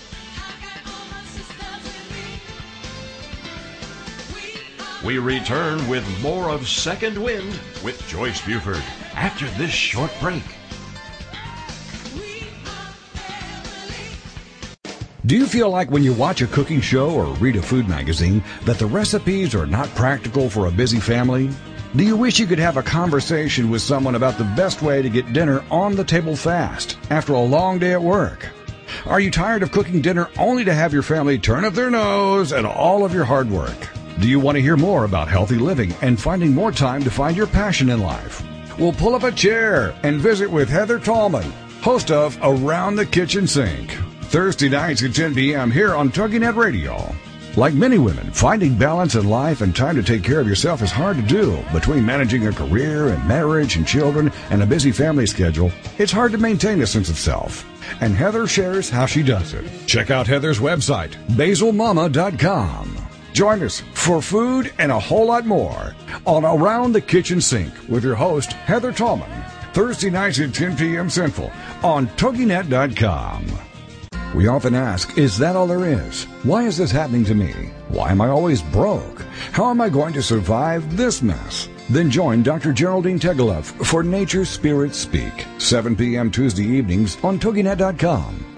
[5.05, 8.83] We return with more of Second Wind with Joyce Buford
[9.15, 10.43] after this short break.
[15.27, 18.43] Do you feel like when you watch a cooking show or read a food magazine
[18.63, 21.51] that the recipes are not practical for a busy family?
[21.95, 25.11] Do you wish you could have a conversation with someone about the best way to
[25.11, 28.49] get dinner on the table fast after a long day at work?
[29.05, 32.55] Are you tired of cooking dinner only to have your family turn up their nose
[32.55, 33.94] at all of your hard work?
[34.21, 37.37] Do you want to hear more about healthy living and finding more time to find
[37.37, 38.43] your passion in life?
[38.79, 41.51] We'll pull up a chair and visit with Heather Tallman,
[41.83, 43.91] host of Around the Kitchen Sink,
[44.23, 45.71] Thursday nights at 10 p.m.
[45.71, 47.13] here on TogiNet Radio.
[47.57, 50.91] Like many women, finding balance in life and time to take care of yourself is
[50.93, 51.59] hard to do.
[51.73, 56.33] Between managing a career and marriage and children and a busy family schedule, it's hard
[56.33, 57.65] to maintain a sense of self.
[58.01, 59.71] And Heather shares how she does it.
[59.87, 63.04] Check out Heather's website, basilmama.com.
[63.35, 68.05] Join us for food and a whole lot more on Around the Kitchen Sink with
[68.05, 69.29] your host, Heather Tallman.
[69.73, 71.11] Thursday nights at 10 p.m.
[71.11, 71.51] Central
[71.83, 73.45] on TogiNet.com.
[74.37, 76.25] We often ask, is that all there is?
[76.45, 77.51] Why is this happening to me?
[77.89, 79.23] Why am I always broke?
[79.51, 81.69] How am I going to survive this mess?
[81.91, 82.73] Then join Dr.
[82.73, 86.31] Geraldine Tegeloff for Nature Spirits Speak, 7 p.m.
[86.31, 88.54] Tuesday evenings on TogiNet.com.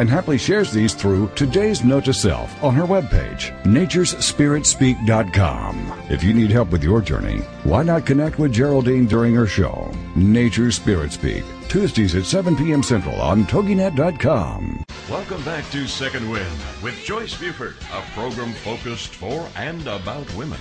[0.00, 6.02] and happily shares these through today's note to self on her webpage, naturespiritspeak.com.
[6.08, 9.92] If you need help with your journey, why not connect with Geraldine during her show,
[10.16, 12.82] Nature Spirit Speak, Tuesdays at 7 p.m.
[12.82, 14.84] Central on TogiNet.com.
[15.10, 20.60] Welcome back to Second Wind with Joyce Buford, a program focused for and about women.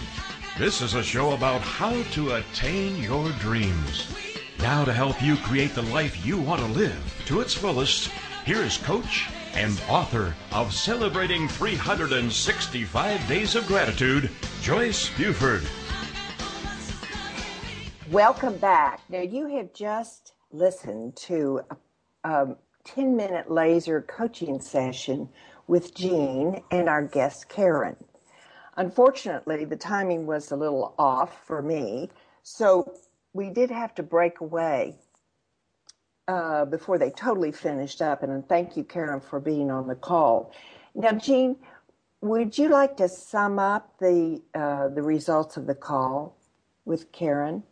[0.58, 4.13] This is a show about how to attain your dreams.
[4.60, 8.12] Now, to help you create the life you want to live to its fullest,
[8.49, 14.31] here is Coach and author of Celebrating 365 Days of Gratitude,
[14.63, 15.62] Joyce Buford.
[18.09, 19.01] Welcome back.
[19.07, 21.62] Now, you have just listened to
[22.23, 25.29] a, a 10 minute laser coaching session
[25.67, 27.97] with Jean and our guest Karen.
[28.77, 32.09] Unfortunately, the timing was a little off for me,
[32.41, 32.95] so
[33.31, 34.97] we did have to break away
[36.29, 38.21] uh, before they totally finished up.
[38.21, 40.53] And thank you, Karen, for being on the call.
[40.93, 41.57] Now, Jean,
[42.21, 46.37] would you like to sum up the uh, the results of the call
[46.85, 47.63] with Karen?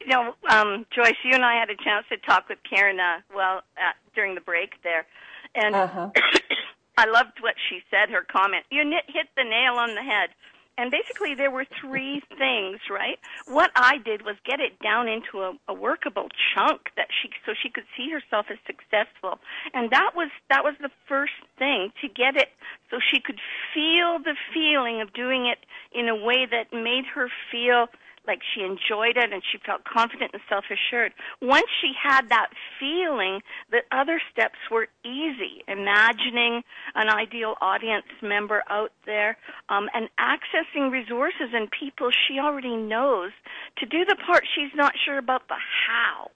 [0.00, 3.20] You know, um, Joyce, you and I had a chance to talk with Karen uh,
[3.34, 5.06] well uh, during the break there,
[5.54, 6.10] and uh-huh.
[6.98, 8.10] I loved what she said.
[8.10, 10.30] Her comment, you hit the nail on the head.
[10.78, 13.18] And basically, there were three things, right?
[13.46, 17.52] What I did was get it down into a, a workable chunk that she, so
[17.60, 19.38] she could see herself as successful,
[19.74, 22.48] and that was that was the first thing to get it
[22.90, 23.38] so she could
[23.74, 25.58] feel the feeling of doing it
[25.92, 27.88] in a way that made her feel
[28.26, 31.12] like she enjoyed it and she felt confident and self assured.
[31.40, 35.64] Once she had that feeling, the other steps were easy.
[35.68, 36.62] Imagining
[36.94, 39.36] an ideal audience member out there
[39.68, 43.32] um, and accessing resources and people she already knows
[43.78, 45.56] to do the part she's not sure about the
[45.86, 46.30] how.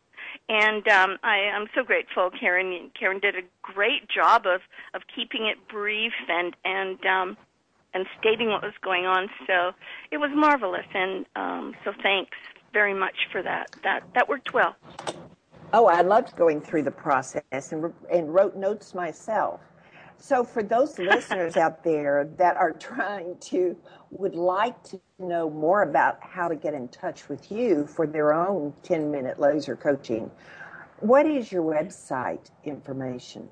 [0.49, 2.90] And um, I, am so grateful, Karen.
[2.99, 4.61] Karen did a great job of
[4.94, 7.37] of keeping it brief and and um,
[7.96, 9.28] and stating what was going on.
[9.46, 9.72] So
[10.11, 12.37] it was marvelous, and um, so thanks
[12.72, 13.74] very much for that.
[13.82, 14.76] That that worked well.
[15.72, 19.61] Oh, I loved going through the process and and wrote notes myself.
[20.18, 23.76] So for those listeners out there that are trying to
[24.11, 28.32] would like to know more about how to get in touch with you for their
[28.32, 30.30] own 10 minute laser coaching,
[31.00, 33.48] what is your website information?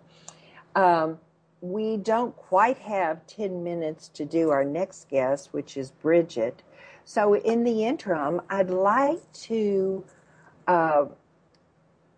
[0.74, 1.18] um,
[1.60, 6.62] we don't quite have 10 minutes to do our next guest, which is Bridget.
[7.04, 10.04] So in the interim, I'd like to.
[10.66, 11.06] Uh,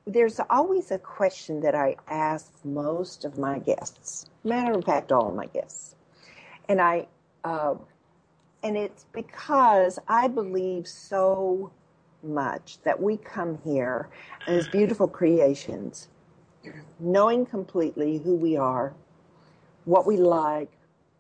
[0.07, 4.27] there's always a question that I ask most of my guests.
[4.45, 5.97] Matter of fact, all my guests,
[6.69, 7.09] and I,
[7.43, 7.75] uh,
[8.63, 11.73] and it's because I believe so
[12.23, 14.09] much that we come here
[14.47, 16.09] as beautiful creations,
[17.01, 18.95] knowing completely who we are,
[19.85, 20.71] what we like,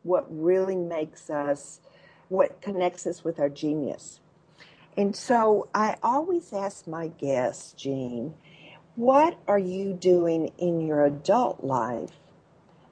[0.04, 1.80] what really makes us
[2.28, 4.20] what connects us with our genius.
[4.96, 8.34] And so I always ask my guests, Jean,
[8.94, 12.12] what are you doing in your adult life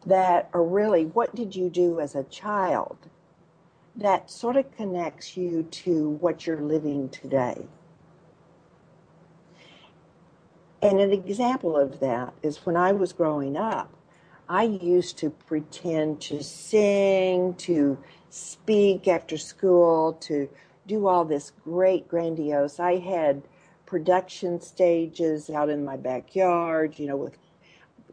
[0.05, 2.99] that, or really, what did you do as a child
[3.97, 7.67] that sort of connects you to what you're living today?
[10.83, 13.91] And an example of that is when I was growing up,
[14.47, 17.97] I used to pretend to sing, to
[18.35, 20.49] speak after school, to
[20.89, 22.81] do all this great, grandiose.
[22.81, 23.43] I had
[23.87, 27.39] production stages out in my backyard, you know, with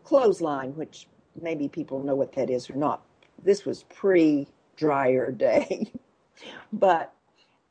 [0.04, 1.08] clothesline, which
[1.42, 3.02] maybe people know what that is or not.
[3.44, 4.48] This was pre
[4.78, 5.92] dryer day.
[6.74, 7.14] but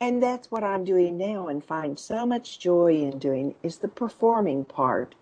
[0.00, 3.88] and that's what I'm doing now and find so much joy in doing is the
[3.88, 5.14] performing part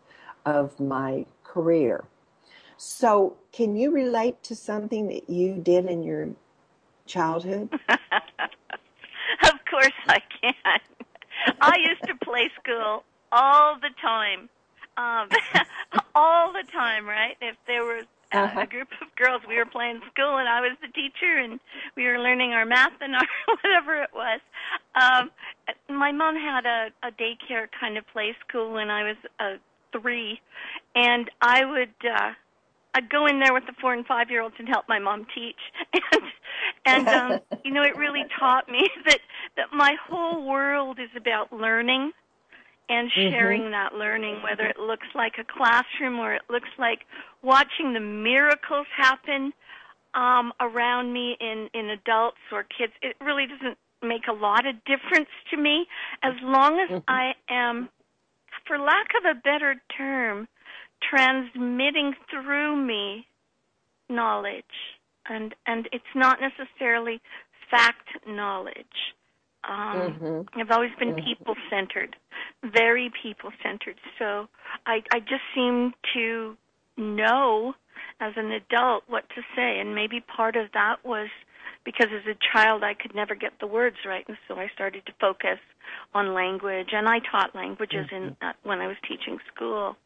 [0.46, 2.04] of my career.
[2.76, 6.28] So, can you relate to something that you did in your
[7.08, 7.68] childhood?
[7.88, 10.54] of course I can.
[11.60, 14.48] I used to play school all the time.
[14.96, 15.28] Um,
[16.14, 17.36] all the time, right?
[17.40, 18.04] If there was
[18.34, 18.60] uh, uh-huh.
[18.62, 21.60] a group of girls, we were playing school, and I was the teacher, and
[21.96, 24.40] we were learning our math and our whatever it was.
[24.94, 25.30] Um,
[25.88, 29.54] my mom had a, a daycare kind of play school when I was uh,
[29.92, 30.40] three,
[30.94, 31.94] and I would.
[32.04, 32.32] uh
[32.94, 35.26] I'd go in there with the four and five year olds and help my mom
[35.34, 35.60] teach,
[35.92, 36.22] and
[36.88, 39.20] and um, you know it really taught me that
[39.56, 42.12] that my whole world is about learning
[42.88, 43.30] and mm-hmm.
[43.30, 43.72] sharing mm-hmm.
[43.72, 47.00] that learning, whether it looks like a classroom or it looks like
[47.42, 49.52] watching the miracles happen
[50.14, 52.92] um, around me in in adults or kids.
[53.02, 55.86] It really doesn't make a lot of difference to me
[56.22, 57.10] as long as mm-hmm.
[57.10, 57.88] I am,
[58.66, 60.48] for lack of a better term,
[61.10, 63.26] transmitting through me
[64.08, 64.64] knowledge
[65.28, 67.20] and and it's not necessarily
[67.70, 69.14] fact knowledge
[69.68, 70.60] um mm-hmm.
[70.60, 71.26] i've always been mm-hmm.
[71.26, 72.16] people centered
[72.62, 74.48] very people centered so
[74.86, 76.56] i i just seem to
[76.96, 77.74] know
[78.20, 81.28] as an adult what to say and maybe part of that was
[81.84, 85.06] because as a child I could never get the words right and so I started
[85.06, 85.58] to focus
[86.14, 88.28] on language and I taught languages mm-hmm.
[88.28, 89.96] in uh, when I was teaching school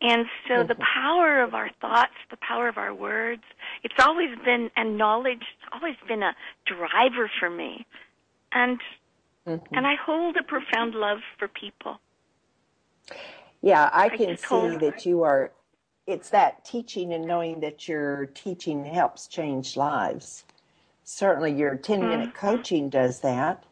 [0.00, 0.68] and so mm-hmm.
[0.68, 3.42] the power of our thoughts, the power of our words,
[3.82, 7.86] it's always been, and knowledge, it's always been a driver for me.
[8.52, 8.80] And,
[9.46, 9.74] mm-hmm.
[9.74, 12.00] and I hold a profound love for people.
[13.60, 15.52] Yeah, I can I see that you are,
[16.06, 20.44] it's that teaching and knowing that your teaching helps change lives.
[21.04, 22.46] Certainly your 10 minute mm-hmm.
[22.46, 23.64] coaching does that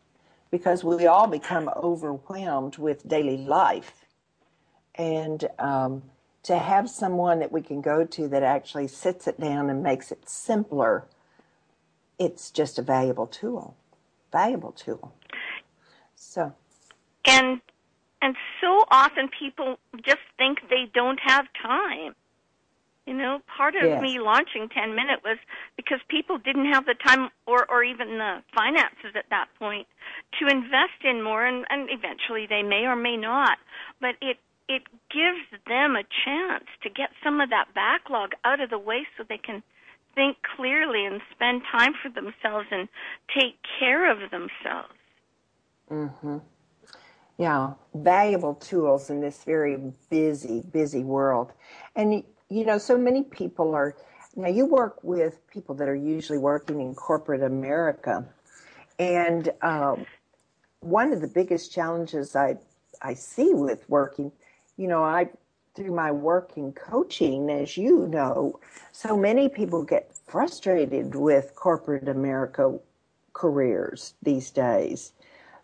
[0.50, 4.06] because we all become overwhelmed with daily life.
[4.94, 6.02] And, um,
[6.44, 10.10] to have someone that we can go to that actually sits it down and makes
[10.10, 11.04] it simpler,
[12.18, 13.76] it's just a valuable tool.
[14.32, 15.12] Valuable tool.
[16.14, 16.54] So.
[17.24, 17.60] And
[18.20, 22.14] and so often people just think they don't have time.
[23.08, 24.02] You know, part of yes.
[24.02, 25.38] me launching 10 Minute was
[25.78, 29.86] because people didn't have the time or, or even the finances at that point
[30.38, 33.56] to invest in more, and, and eventually they may or may not.
[33.98, 34.36] But it
[34.68, 39.06] it gives them a chance to get some of that backlog out of the way
[39.16, 39.62] so they can
[40.14, 42.90] think clearly and spend time for themselves and
[43.34, 44.92] take care of themselves.
[45.90, 46.42] Mhm.
[47.38, 49.78] Yeah, valuable tools in this very
[50.10, 51.54] busy, busy world.
[51.96, 53.96] And you know, so many people are
[54.36, 58.24] now you work with people that are usually working in corporate America.
[58.98, 60.06] And um,
[60.80, 62.56] one of the biggest challenges I
[63.02, 64.32] I see with working
[64.78, 65.28] you know, I
[65.74, 68.58] through my work in coaching, as you know,
[68.92, 72.78] so many people get frustrated with corporate America
[73.32, 75.12] careers these days.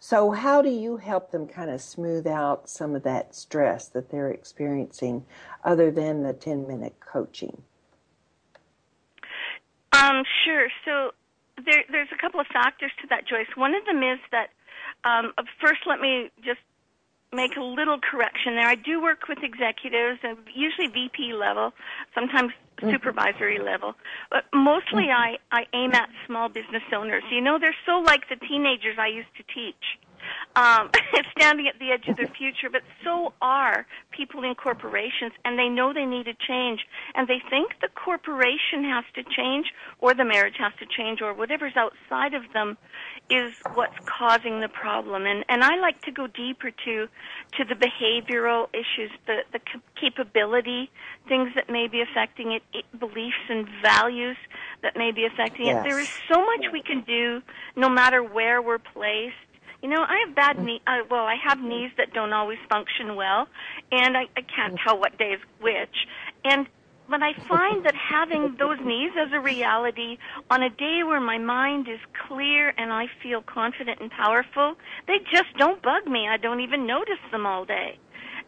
[0.07, 4.11] So, how do you help them kind of smooth out some of that stress that
[4.11, 5.25] they're experiencing
[5.65, 7.63] other than the 10 minute coaching?
[9.93, 10.69] Um, sure.
[10.85, 11.13] So,
[11.65, 13.47] there, there's a couple of factors to that, Joyce.
[13.57, 14.49] One of them is that,
[15.09, 16.61] um, first, let me just
[17.35, 18.67] make a little correction there.
[18.67, 21.73] I do work with executives, and usually VP level,
[22.15, 22.91] sometimes mm-hmm.
[22.91, 23.95] supervisory level,
[24.31, 25.37] but mostly mm-hmm.
[25.53, 27.25] I I aim at small business owners.
[27.31, 29.99] You know, they're so like the teenagers I used to teach
[30.57, 30.91] um,
[31.37, 35.69] standing at the edge of their future, but so are people in corporations, and they
[35.69, 36.81] know they need a change,
[37.15, 39.67] and they think the corporation has to change,
[40.01, 42.77] or the marriage has to change, or whatever's outside of them
[43.31, 45.27] is what's causing the problem.
[45.27, 47.09] And and I like to go deeper to
[47.57, 49.61] to the behavioral issues, the the
[50.01, 50.91] capability,
[51.29, 54.37] things that may be affecting it, it beliefs and values
[54.83, 55.85] that may be affecting yes.
[55.85, 55.89] it.
[55.89, 57.43] There is so much we can do,
[57.77, 59.35] no matter where we're placed
[59.85, 60.81] you know, I have bad knee.
[60.87, 63.47] Uh, well, I have knees that don't always function well,
[63.93, 65.95] and I, I can't tell what day is which.
[66.43, 66.67] And
[67.07, 70.17] but I find that having those knees as a reality
[70.51, 74.75] on a day where my mind is clear and I feel confident and powerful,
[75.07, 76.29] they just don't bug me.
[76.29, 77.99] I don't even notice them all day.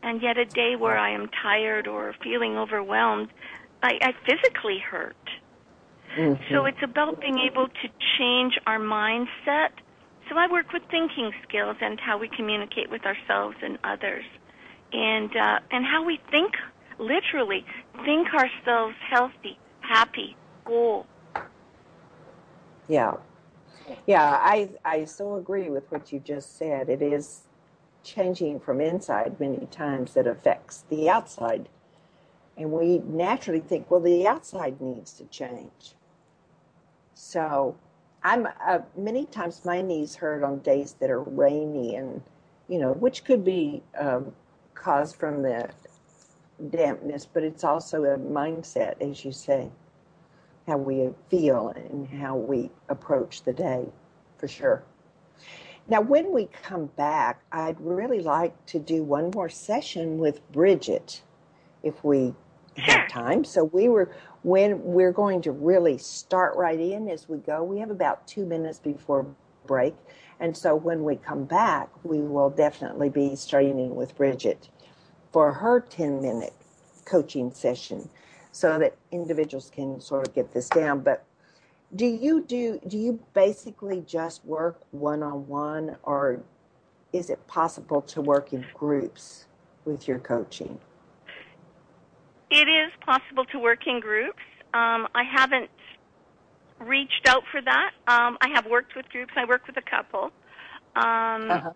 [0.03, 3.29] And yet, a day where I am tired or feeling overwhelmed,
[3.83, 5.17] I, I physically hurt.
[6.19, 6.43] Mm-hmm.
[6.51, 9.73] So it's about being able to change our mindset
[10.29, 14.25] so I work with thinking skills and how we communicate with ourselves and others,
[14.93, 16.55] and uh, and how we think
[16.99, 17.65] literally
[18.05, 21.07] think ourselves healthy, happy, whole.
[22.89, 23.15] Yeah,
[24.07, 26.89] yeah, I I so agree with what you just said.
[26.89, 27.43] It is
[28.03, 31.69] changing from inside many times that affects the outside,
[32.57, 35.95] and we naturally think, well, the outside needs to change.
[37.15, 37.77] So
[38.23, 42.23] I'm uh, many times my knees hurt on days that are rainy and
[42.69, 44.33] you know which could be um,
[44.75, 45.69] caused from the
[46.71, 49.71] dampness, but it's also a mindset, as you say,
[50.67, 53.87] how we feel and how we approach the day,
[54.39, 54.83] for sure.
[55.89, 61.23] Now, when we come back, I'd really like to do one more session with Bridget,
[61.83, 62.35] if we
[62.77, 63.45] have time.
[63.45, 64.11] So we were
[64.43, 67.63] when we're going to really start right in as we go.
[67.63, 69.27] We have about two minutes before
[69.67, 69.95] break,
[70.41, 74.69] and so when we come back, we will definitely be starting in with Bridget
[75.33, 76.55] for her ten minute
[77.05, 78.09] coaching session,
[78.53, 81.01] so that individuals can sort of get this down.
[81.01, 81.25] But
[81.95, 86.43] do you do do you basically just work one on one or
[87.13, 89.47] is it possible to work in groups
[89.85, 90.79] with your coaching
[92.51, 94.43] it is possible to work in groups.
[94.75, 95.71] Um, i haven't
[96.79, 97.91] reached out for that.
[98.07, 99.33] Um, i have worked with groups.
[99.37, 100.31] I work with a couple.
[100.95, 101.73] Um, uh-huh.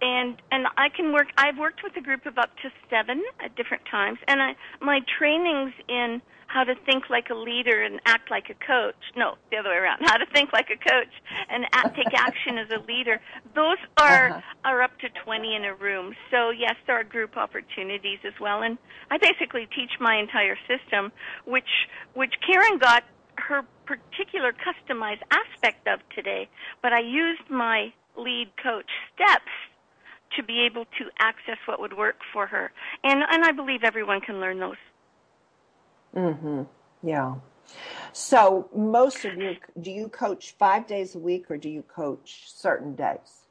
[0.00, 3.54] and and i can work i've worked with a group of up to seven at
[3.56, 4.18] different times.
[4.28, 6.22] And i my trainings in
[6.54, 8.94] how to think like a leader and act like a coach.
[9.16, 9.98] No, the other way around.
[10.02, 11.10] How to think like a coach
[11.50, 13.20] and act, take action as a leader.
[13.56, 14.40] Those are uh-huh.
[14.64, 16.14] are up to 20 in a room.
[16.30, 18.62] So yes, there are group opportunities as well.
[18.62, 18.78] And
[19.10, 21.10] I basically teach my entire system,
[21.44, 23.02] which which Karen got
[23.36, 26.48] her particular customized aspect of today.
[26.82, 29.50] But I used my lead coach steps
[30.36, 32.70] to be able to access what would work for her.
[33.02, 34.78] And and I believe everyone can learn those
[36.14, 36.62] Mm-hmm.
[37.02, 37.34] Yeah.
[38.12, 42.44] So most of you, do you coach five days a week or do you coach
[42.46, 43.44] certain days?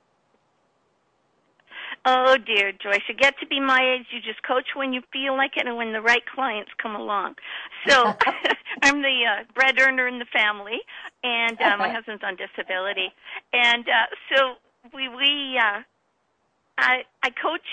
[2.05, 5.38] Oh dear, Joyce, you get to be my age, you just coach when you feel
[5.38, 7.36] like it and when the right clients come along.
[7.88, 8.14] So
[8.84, 10.80] I'm the uh, bread earner in the family,
[11.24, 13.09] and uh, my husband's on disability,
[13.53, 14.55] and uh, so
[14.93, 15.82] we we uh,
[16.78, 17.68] I I coach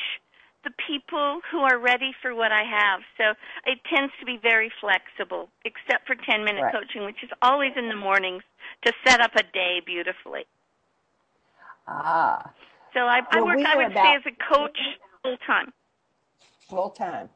[0.65, 3.01] the people who are ready for what I have.
[3.17, 3.35] So
[3.67, 6.75] it tends to be very flexible, except for 10 minute right.
[6.75, 8.43] coaching, which is always in the mornings
[8.85, 10.45] to set up a day beautifully.
[11.87, 12.53] Ah.
[12.95, 14.79] So I, well, I work, I would say, as a coach
[15.23, 15.73] full time.
[16.69, 17.29] Full time.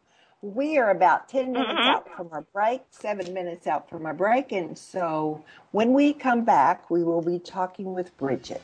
[0.43, 1.89] We are about 10 minutes mm-hmm.
[1.89, 4.53] out from our break, seven minutes out from our break.
[4.53, 8.63] And so when we come back, we will be talking with Bridget.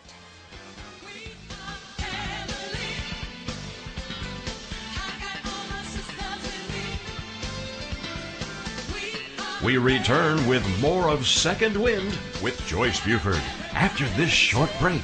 [9.63, 13.43] We return with more of Second Wind with Joyce Buford
[13.75, 15.03] after this short break.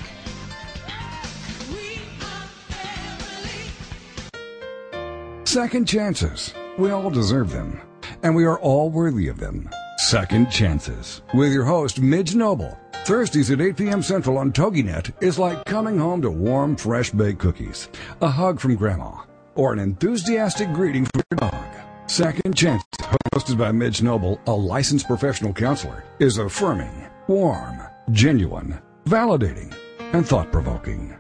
[5.45, 6.55] Second chances.
[6.79, 7.81] We all deserve them,
[8.23, 9.69] and we are all worthy of them.
[9.99, 12.79] Second Chances with your host, Midge Noble.
[13.05, 14.03] Thursdays at 8 p.m.
[14.03, 17.89] Central on TogiNet is like coming home to warm, fresh baked cookies,
[18.23, 19.23] a hug from Grandma,
[19.55, 21.76] or an enthusiastic greeting from your dog.
[22.09, 22.87] Second Chances
[23.35, 27.83] hosted by Midge Noble, a licensed professional counselor, is affirming, warm,
[28.13, 29.75] genuine, validating,
[30.13, 31.17] and thought provoking.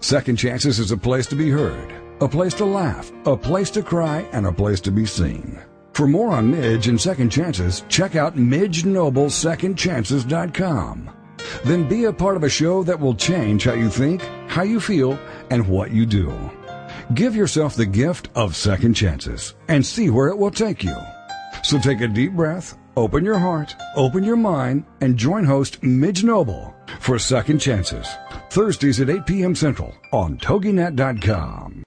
[0.00, 3.82] Second Chances is a place to be heard, a place to laugh, a place to
[3.82, 5.60] cry, and a place to be seen.
[5.92, 11.10] For more on Midge and Second Chances, check out MidgeNobleSecondChances.com.
[11.64, 14.80] Then be a part of a show that will change how you think, how you
[14.80, 15.18] feel,
[15.50, 16.32] and what you do.
[17.14, 20.96] Give yourself the gift of second chances and see where it will take you.
[21.64, 26.22] So take a deep breath, open your heart, open your mind, and join host Midge
[26.22, 28.08] Noble for Second Chances.
[28.50, 29.56] Thursdays at 8 p.m.
[29.56, 31.82] Central on TogiNet.com.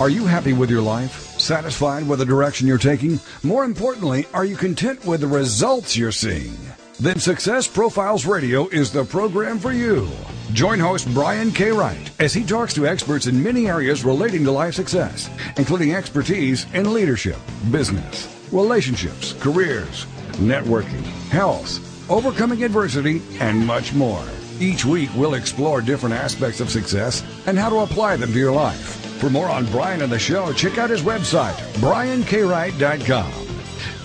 [0.00, 1.38] Are you happy with your life?
[1.38, 3.20] Satisfied with the direction you're taking?
[3.42, 6.56] More importantly, are you content with the results you're seeing?
[6.98, 10.08] Then Success Profiles Radio is the program for you.
[10.52, 11.70] Join host Brian K.
[11.70, 15.28] Wright as he talks to experts in many areas relating to life success,
[15.58, 17.36] including expertise in leadership,
[17.70, 20.06] business, relationships, careers,
[20.38, 24.24] networking, health, overcoming adversity, and much more.
[24.58, 28.52] Each week, we'll explore different aspects of success and how to apply them to your
[28.52, 29.04] life.
[29.20, 33.45] For more on Brian and the show, check out his website, briankwright.com.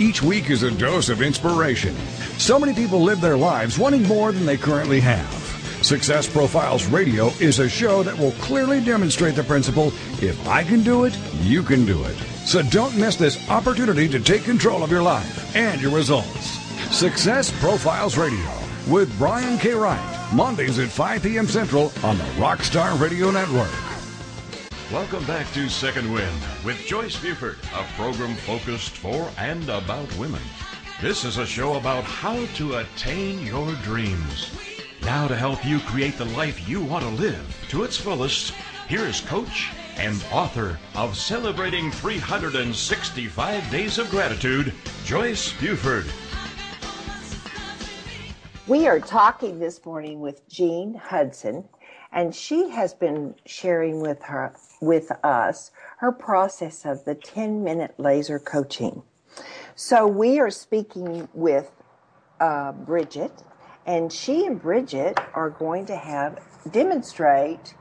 [0.02, 1.96] Each week is a dose of inspiration.
[2.40, 5.32] So many people live their lives wanting more than they currently have.
[5.84, 9.90] Success Profiles Radio is a show that will clearly demonstrate the principle
[10.20, 12.16] if I can do it, you can do it.
[12.48, 16.50] So don't miss this opportunity to take control of your life and your results.
[16.90, 18.52] Success Profiles Radio
[18.90, 19.74] with Brian K.
[19.74, 21.46] Wright, Mondays at 5 p.m.
[21.46, 23.91] Central on the Rockstar Radio Network.
[24.92, 30.42] Welcome back to Second Wind with Joyce Buford, a program focused for and about women.
[31.02, 34.52] This is a show about how to attain your dreams.
[35.04, 38.54] Now, to help you create the life you want to live to its fullest,
[38.90, 44.74] here is Coach and author of Celebrating 365 Days of Gratitude,
[45.06, 46.06] Joyce Buford.
[48.68, 51.64] We are talking this morning with Jean Hudson,
[52.12, 57.94] and she has been sharing with her with us her process of the 10 minute
[57.98, 59.04] laser coaching.
[59.76, 61.72] So we are speaking with
[62.40, 63.44] uh, Bridget,
[63.86, 67.76] and she and Bridget are going to have demonstrate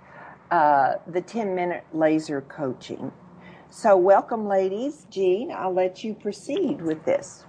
[0.51, 3.13] uh, the 10 minute laser coaching.
[3.73, 5.07] So, welcome, ladies.
[5.11, 7.45] Jean, I'll let you proceed with this.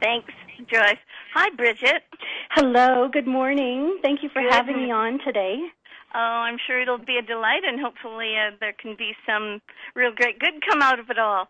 [0.00, 0.32] Thanks,
[0.66, 0.96] Joyce.
[1.34, 2.02] Hi, Bridget.
[2.52, 3.98] Hello, good morning.
[4.00, 5.58] Thank you for Good having me on today.
[6.18, 9.60] Oh, I'm sure it'll be a delight, and hopefully uh, there can be some
[9.94, 11.48] real great good come out of it all.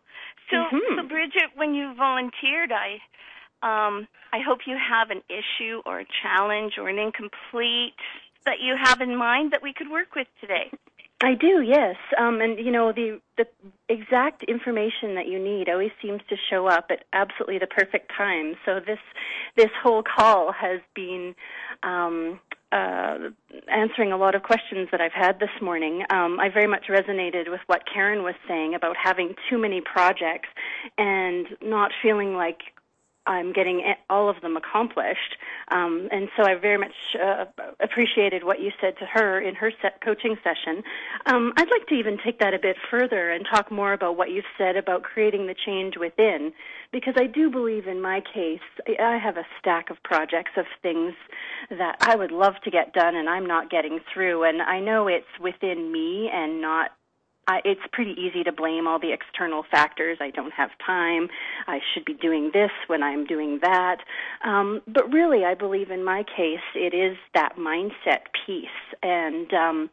[0.50, 0.96] So, Mhm.
[0.96, 3.00] so Bridget, when you volunteered, I,
[3.62, 7.94] um, I hope you have an issue or a challenge or an incomplete
[8.44, 10.72] that you have in mind that we could work with today.
[11.22, 11.96] I do, yes.
[12.18, 13.46] Um, and you know, the the
[13.88, 18.56] exact information that you need always seems to show up at absolutely the perfect time.
[18.64, 18.98] So this
[19.54, 21.34] this whole call has been
[21.82, 22.38] um,
[22.76, 23.30] uh,
[23.72, 26.04] answering a lot of questions that I've had this morning.
[26.10, 30.48] Um, I very much resonated with what Karen was saying about having too many projects
[30.98, 32.60] and not feeling like
[33.26, 35.36] I'm getting all of them accomplished.
[35.70, 37.44] Um, and so I very much uh,
[37.80, 39.70] appreciated what you said to her in her
[40.04, 40.82] coaching session.
[41.26, 44.30] Um, I'd like to even take that a bit further and talk more about what
[44.30, 46.52] you've said about creating the change within,
[46.92, 48.60] because I do believe in my case,
[49.00, 51.14] I have a stack of projects of things
[51.70, 54.44] that I would love to get done and I'm not getting through.
[54.44, 56.90] And I know it's within me and not
[57.48, 60.18] I, it's pretty easy to blame all the external factors.
[60.20, 61.28] I don't have time.
[61.66, 63.98] I should be doing this when I'm doing that.
[64.44, 68.68] Um, but really, I believe in my case, it is that mindset piece
[69.02, 69.90] and um,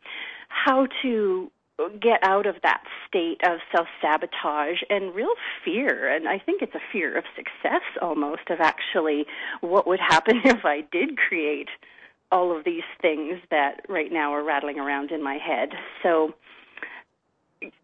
[0.48, 1.52] how to
[2.00, 5.34] get out of that state of self sabotage and real
[5.64, 6.14] fear.
[6.14, 9.26] And I think it's a fear of success almost of actually
[9.62, 11.70] what would happen if I did create
[12.32, 15.70] all of these things that right now are rattling around in my head.
[16.02, 16.34] So,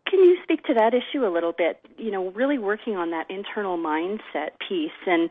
[0.10, 1.80] can you speak to that issue a little bit?
[1.98, 5.30] You know, really working on that internal mindset piece and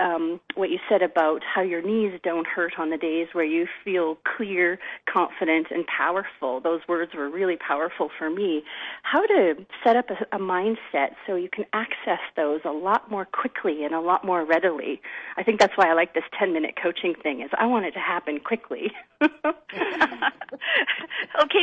[0.00, 3.66] um, what you said about how your knees don't hurt on the days where you
[3.84, 4.78] feel clear,
[5.12, 6.60] confident, and powerful.
[6.60, 8.62] Those words were really powerful for me.
[9.02, 13.24] How to set up a, a mindset so you can access those a lot more
[13.26, 15.00] quickly and a lot more readily.
[15.36, 17.92] I think that's why I like this 10 minute coaching thing is I want it
[17.92, 18.92] to happen quickly.
[19.22, 19.32] okay,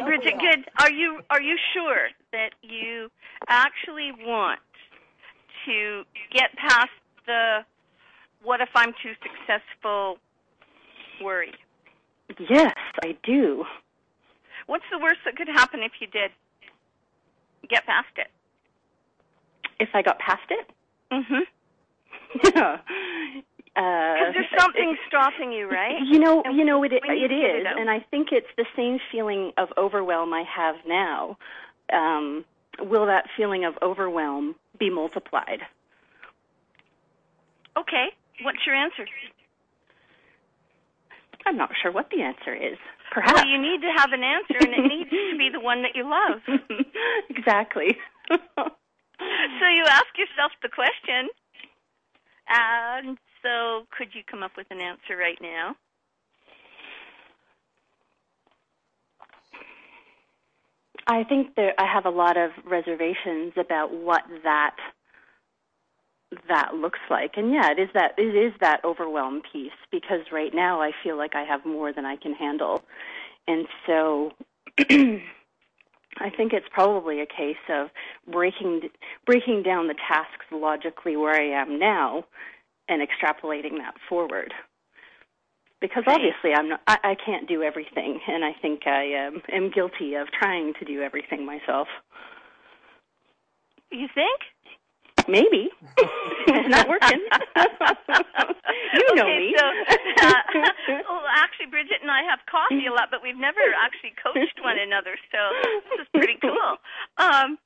[0.03, 0.65] Bridget, good.
[0.79, 3.09] Are you are you sure that you
[3.47, 4.59] actually want
[5.65, 6.89] to get past
[7.25, 7.65] the
[8.43, 10.17] what if I'm too successful
[11.23, 11.53] worry?
[12.49, 13.65] yes, I do.
[14.67, 16.31] What's the worst that could happen if you did
[17.69, 18.27] get past it?
[19.79, 20.69] If I got past it,
[21.11, 21.41] Mm Mhm.
[22.43, 22.77] yeah.
[23.75, 26.01] Because Uh, there's something stopping you, right?
[26.03, 26.91] You know, And you know it.
[26.93, 30.75] It get is, it and I think it's the same feeling of overwhelm I have
[30.87, 31.37] now.
[31.93, 32.43] Um,
[32.79, 35.61] will that feeling of overwhelm be multiplied?
[37.77, 38.07] Okay.
[38.43, 39.05] What's your answer?
[41.45, 42.77] I'm not sure what the answer is.
[43.11, 45.81] Perhaps Well, you need to have an answer, and it needs to be the one
[45.83, 46.41] that you love.
[47.29, 47.97] exactly.
[49.59, 51.29] So you ask yourself the question,
[52.47, 55.75] and so could you come up with an answer right now?
[61.07, 61.73] I think there.
[61.79, 64.75] I have a lot of reservations about what that
[66.49, 70.53] that looks like, and yeah, it is that it is that overwhelm piece because right
[70.53, 72.83] now I feel like I have more than I can handle,
[73.47, 74.31] and so.
[76.19, 77.89] I think it's probably a case of
[78.31, 78.89] breaking
[79.25, 82.25] breaking down the tasks logically where I am now
[82.89, 84.53] and extrapolating that forward.
[85.79, 89.69] Because obviously I'm not, I, I can't do everything, and I think I um, am
[89.69, 91.87] guilty of trying to do everything myself.
[93.91, 94.41] You think?
[95.27, 95.67] Maybe
[96.47, 97.19] it's not working.
[98.95, 99.55] you know okay, me.
[99.59, 99.65] So,
[100.23, 100.41] uh,
[101.03, 104.79] well, actually, Bridget and I have coffee a lot, but we've never actually coached one
[104.79, 105.39] another, so
[105.91, 106.79] this is pretty cool.
[107.19, 107.59] Um,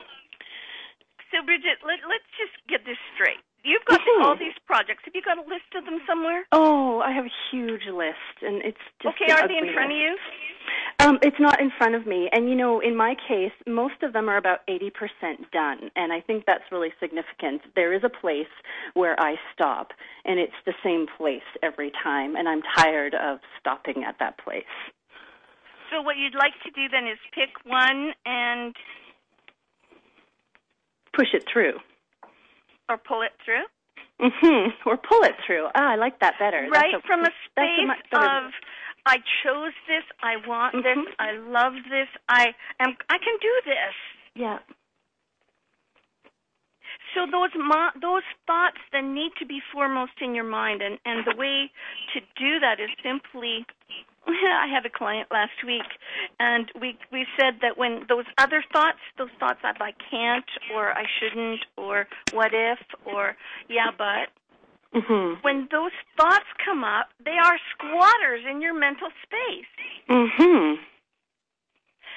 [1.30, 3.46] so, Bridget, let, let's just get this straight.
[3.64, 4.24] You've got mm-hmm.
[4.24, 5.04] all these projects.
[5.06, 6.46] Have you got a list of them somewhere?
[6.52, 9.32] Oh, I have a huge list, and it's just okay.
[9.32, 10.02] Are they in front list.
[10.02, 10.18] of you?
[11.00, 14.14] Um, it's not in front of me, and you know, in my case, most of
[14.14, 17.62] them are about eighty percent done, and I think that's really significant.
[17.76, 18.52] There is a place
[18.94, 19.92] where I stop,
[20.26, 24.64] and it's the same place every time, and I'm tired of stopping at that place.
[25.92, 28.76] So, what you'd like to do then is pick one and
[31.14, 31.74] push it through.
[32.92, 33.64] Or pull it through?
[34.20, 34.76] Mm-hmm.
[34.86, 35.68] Or pull it through.
[35.76, 36.68] Ah, I like that better.
[36.70, 38.52] Right a, from a space of
[39.06, 40.84] I chose this, I want mm-hmm.
[40.84, 43.96] this, I love this, I am I can do this.
[44.36, 44.60] Yeah.
[47.14, 51.26] So those mo- those thoughts then need to be foremost in your mind, and and
[51.26, 51.72] the way
[52.14, 53.66] to do that is simply
[54.28, 55.88] I had a client last week,
[56.40, 60.92] and we we said that when those other thoughts, those thoughts of I can't or
[60.92, 63.36] I shouldn't or what if or
[63.68, 64.30] yeah but,
[64.94, 65.42] mm-hmm.
[65.42, 69.72] when those thoughts come up, they are squatters in your mental space.
[70.10, 70.82] Mm-hmm.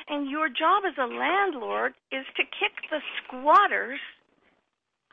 [0.06, 4.00] And your job as a landlord is to kick the squatters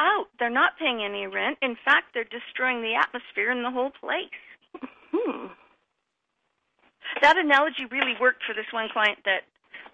[0.01, 0.25] out.
[0.39, 1.59] They're not paying any rent.
[1.61, 4.41] In fact, they're destroying the atmosphere in the whole place.
[5.13, 5.53] Hmm
[7.21, 9.41] that analogy really worked for this one client that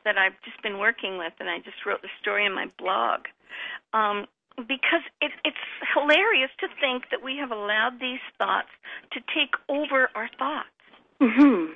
[0.06, 3.28] that I've just been working with, and I just wrote the story in my blog.
[3.94, 5.58] Um, because it, it's
[5.94, 8.70] hilarious to think that we have allowed these thoughts
[9.12, 10.70] to take over our thoughts.
[11.22, 11.74] Mm-hmm.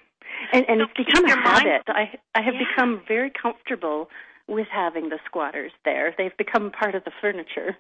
[0.54, 1.84] And, and so it's become a habit.
[1.88, 2.18] Mind.
[2.34, 2.64] I, I have yeah.
[2.70, 4.08] become very comfortable
[4.48, 6.16] with having the squatters there.
[6.18, 7.76] They've become part of the furniture.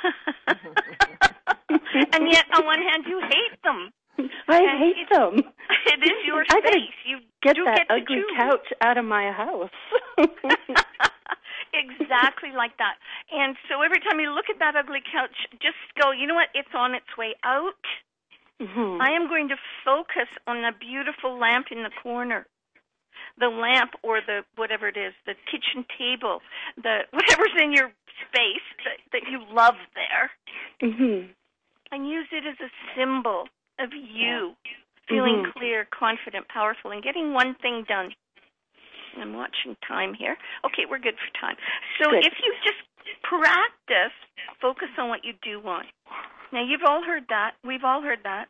[2.12, 3.92] and yet, on one hand, you hate them.
[4.48, 5.42] I and hate them.
[5.86, 6.62] It is your space.
[6.64, 9.70] I you get that get ugly couch out of my house.
[11.72, 12.96] exactly like that.
[13.32, 16.48] And so every time you look at that ugly couch, just go, you know what?
[16.54, 17.84] It's on its way out.
[18.60, 19.00] Mm-hmm.
[19.00, 22.46] I am going to focus on the beautiful lamp in the corner.
[23.40, 26.40] The lamp or the whatever it is, the kitchen table,
[26.76, 27.90] the whatever's in your
[28.28, 30.30] space that, that you love there.
[30.82, 31.32] Mm-hmm.
[31.92, 33.48] And use it as a symbol
[33.80, 34.54] of you
[35.08, 35.58] feeling mm-hmm.
[35.58, 38.14] clear, confident, powerful, and getting one thing done.
[39.18, 40.36] I'm watching time here.
[40.64, 41.56] Okay, we're good for time.
[41.98, 42.24] So good.
[42.24, 42.78] if you just
[43.26, 44.14] practice,
[44.60, 45.86] focus on what you do want.
[46.52, 47.52] Now you've all heard that.
[47.64, 48.46] We've all heard that.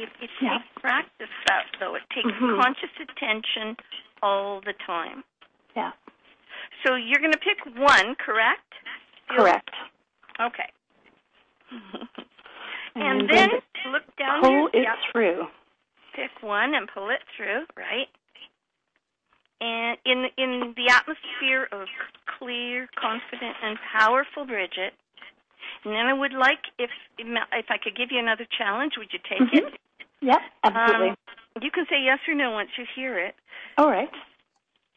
[0.00, 0.58] It, it yeah.
[0.58, 1.94] takes practice, that though.
[1.94, 2.60] It takes mm-hmm.
[2.60, 3.76] conscious attention
[4.22, 5.22] all the time.
[5.76, 5.92] Yeah.
[6.84, 8.72] So you're going to pick one, correct?
[9.28, 9.70] Correct.
[10.40, 10.70] Okay.
[12.94, 13.48] and, and then
[13.92, 14.96] look down pull it yep.
[15.12, 15.44] through.
[16.16, 18.08] Pick one and pull it through, right?
[19.60, 21.86] And in in the atmosphere of
[22.38, 24.94] clear, confident, and powerful Bridget.
[25.84, 29.18] And then I would like if if I could give you another challenge, would you
[29.28, 29.66] take mm-hmm.
[29.68, 29.80] it?
[30.22, 31.08] Yep, absolutely.
[31.10, 31.16] Um,
[31.62, 33.34] you can say yes or no once you hear it.
[33.78, 34.10] All right.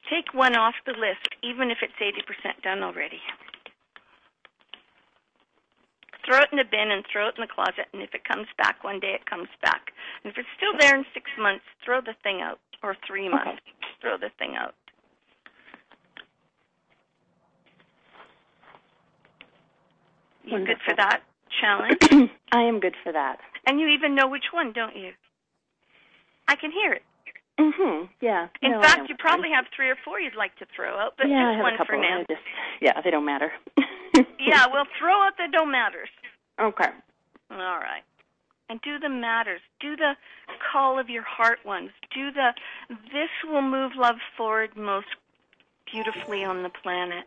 [0.09, 3.19] Take one off the list, even if it's eighty percent done already
[6.25, 7.87] throw it in the bin and throw it in the closet.
[7.93, 9.91] And if it comes back one day, it comes back.
[10.23, 12.59] And if it's still there in six months, throw the thing out.
[12.81, 13.87] Or three months, okay.
[14.01, 14.75] throw the thing out.
[20.43, 20.75] You Wonderful.
[20.75, 21.21] good for that
[21.61, 22.29] challenge?
[22.51, 23.37] I am good for that.
[23.65, 25.11] And you even know which one, don't you?
[26.47, 27.03] I can hear it.
[27.59, 28.09] Mhm.
[28.19, 28.47] Yeah.
[28.61, 31.29] In no, fact, you probably have three or four you'd like to throw out, but
[31.29, 32.23] yeah, just one for now.
[32.27, 32.41] Just,
[32.81, 33.53] yeah, they don't matter.
[34.39, 36.09] yeah, well, throw out the don't matters.
[36.59, 36.89] Okay.
[37.51, 38.03] All right.
[38.69, 39.61] And do the matters.
[39.79, 40.13] Do the
[40.71, 41.91] call of your heart ones.
[42.13, 42.53] Do the
[42.89, 45.07] this will move love forward most
[45.91, 47.25] beautifully on the planet.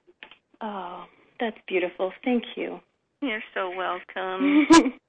[0.61, 1.05] Oh,
[1.39, 2.13] that's beautiful.
[2.25, 2.81] Thank you.
[3.21, 4.67] You're so welcome.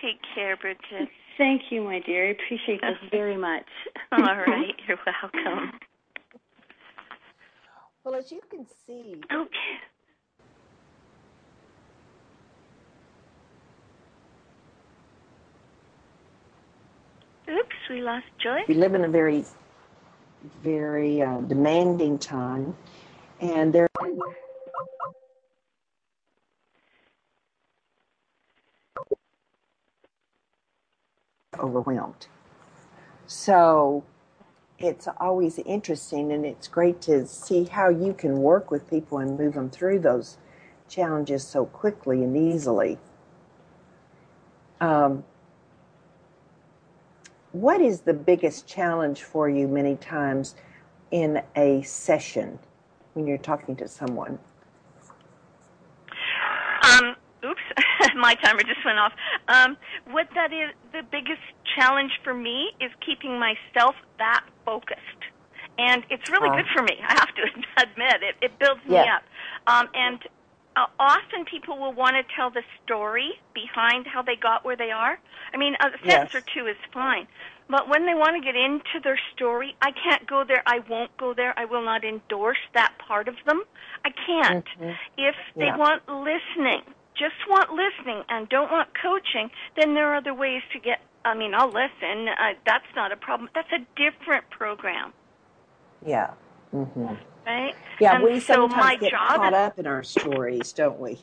[0.00, 1.08] Take care, Bridget.
[1.38, 2.28] Thank you, my dear.
[2.28, 3.66] I appreciate this very much.
[4.12, 5.72] All right, you're welcome.
[8.04, 9.20] Well, as you can see.
[9.32, 9.78] Okay.
[17.50, 18.60] Oops, we lost Joy.
[18.68, 19.44] We live in a very,
[20.62, 22.74] very uh, demanding time,
[23.40, 23.88] and there.
[31.62, 32.26] Overwhelmed.
[33.26, 34.04] So
[34.78, 39.38] it's always interesting and it's great to see how you can work with people and
[39.38, 40.38] move them through those
[40.88, 42.98] challenges so quickly and easily.
[44.80, 45.24] Um,
[47.52, 50.56] what is the biggest challenge for you many times
[51.10, 52.58] in a session
[53.14, 54.38] when you're talking to someone?
[56.82, 57.60] Um, oops,
[58.32, 59.12] my timer just went off.
[59.48, 59.76] Um,
[60.10, 61.42] what that is, the biggest
[61.76, 65.00] challenge for me is keeping myself that focused.
[65.78, 66.56] And it's really Oh.
[66.56, 67.42] good for me, I have to
[67.82, 68.22] admit.
[68.22, 69.22] It, it builds me up.
[69.66, 70.18] Um, and
[70.76, 74.90] uh, often people will want to tell the story behind how they got where they
[74.90, 75.18] are.
[75.52, 76.34] I mean, a sentence Yes.
[76.34, 77.26] or two is fine.
[77.68, 80.62] But when they want to get into their story, I can't go there.
[80.66, 81.54] I won't go there.
[81.58, 83.62] I will not endorse that part of them.
[84.04, 84.66] I can't.
[85.16, 85.76] If they Yeah.
[85.76, 86.82] want listening,
[87.22, 90.98] just want listening and don't want coaching, then there are other ways to get.
[91.24, 92.28] I mean, I'll listen.
[92.28, 93.50] Uh, that's not a problem.
[93.54, 95.12] That's a different program,
[96.06, 96.32] Yeah.
[96.72, 97.14] hmm
[97.46, 97.74] right?
[98.00, 101.20] Yeah, and we so sometimes get job caught is, up in our stories, don't we?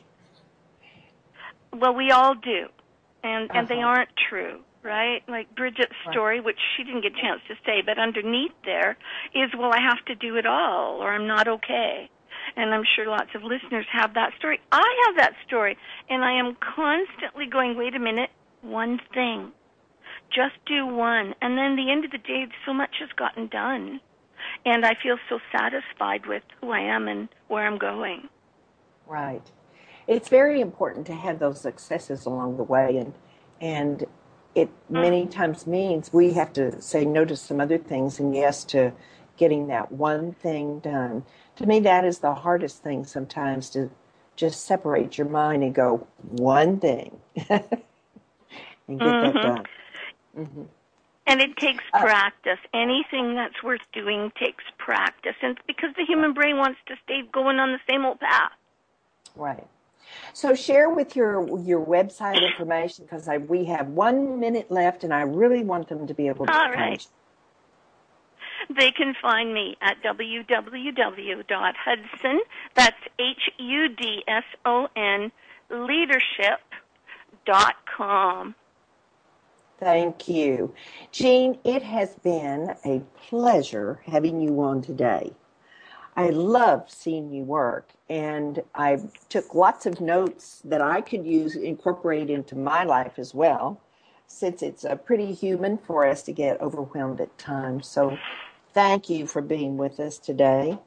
[1.74, 2.68] Well, we all do,
[3.24, 3.82] and and they Uh-huh.
[3.82, 5.22] aren't true, right?
[5.28, 8.96] Like Bridget's story, which she didn't get a chance to say, but underneath there
[9.34, 12.10] is, well, I have to do it all, or I'm not okay.
[12.56, 14.60] And I'm sure lots of listeners have that story.
[14.72, 15.76] I have that story,
[16.08, 18.30] and I am constantly going, wait a minute,
[18.62, 19.52] one thing.
[20.34, 21.34] Just do one.
[21.40, 24.00] And then the end of the day, so much has gotten done.
[24.64, 28.28] And I feel so satisfied with who I am and where I'm going.
[29.06, 29.50] Right.
[30.06, 33.14] It's very important to have those successes along the way, and
[33.60, 34.04] and
[34.54, 35.30] it many mm-hmm.
[35.30, 38.92] times means we have to say no to some other things and yes to
[39.36, 41.24] getting that one thing done.
[41.60, 43.90] To me, that is the hardest thing sometimes to
[44.34, 47.68] just separate your mind and go one thing and
[48.88, 49.42] get that Mhm.
[49.42, 49.66] done.
[50.34, 50.62] hmm
[51.26, 52.58] And it takes Uh, practice.
[52.72, 55.36] Anything that's worth doing takes practice.
[55.42, 58.52] And it's because the human brain wants to stay going on the same old path.
[59.36, 59.66] Right.
[60.32, 65.20] So share with your your website information because we have one minute left and I
[65.20, 67.06] really want them to be able to All right.
[68.70, 70.46] They can find me at www.hudson,
[72.74, 75.32] that's H-U-D-S-O-N,
[75.70, 78.54] leadership.com.
[79.80, 80.72] Thank you.
[81.10, 85.32] Jean, it has been a pleasure having you on today.
[86.14, 88.98] I love seeing you work, and I
[89.28, 93.80] took lots of notes that I could use, incorporate into my life as well,
[94.28, 97.88] since it's uh, pretty human for us to get overwhelmed at times.
[97.88, 98.16] So
[98.72, 100.78] thank you for being with us today.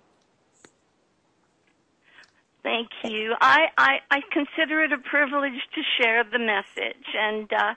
[2.63, 3.35] Thank you.
[3.41, 7.05] I, I, I consider it a privilege to share the message.
[7.17, 7.75] And uh,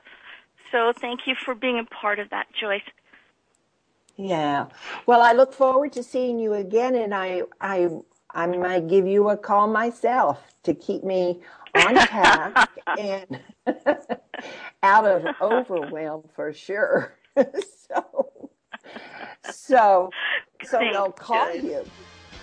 [0.70, 2.82] so thank you for being a part of that, Joyce.
[4.16, 4.66] Yeah.
[5.04, 7.88] Well, I look forward to seeing you again, and I, I,
[8.30, 11.40] I might give you a call myself to keep me
[11.74, 13.40] on task and
[14.82, 17.18] out of overwhelm for sure.
[17.36, 18.45] so,
[19.51, 20.11] so,
[20.64, 21.62] so they'll call Joyce.
[21.62, 21.84] you.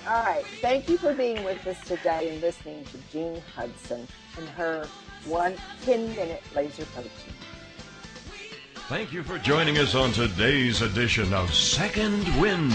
[0.08, 0.46] All right.
[0.62, 4.88] Thank you for being with us today and listening to Jean Hudson and her
[5.26, 7.12] one 10 minute laser coaching.
[8.90, 12.74] Thank you for joining us on today's edition of Second Wind.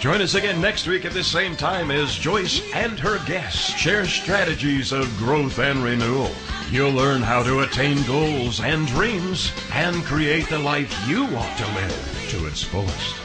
[0.00, 4.04] Join us again next week at the same time as Joyce and her guests share
[4.06, 6.30] strategies of growth and renewal.
[6.70, 11.66] You'll learn how to attain goals and dreams and create the life you want to
[11.74, 13.16] live to its fullest.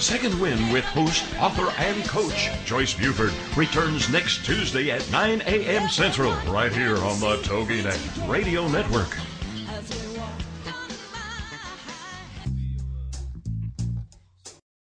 [0.00, 5.88] Second Wind with host, author, and coach Joyce Buford returns next Tuesday at 9 a.m.
[5.88, 9.16] Central right here on the TogiNet Radio Network.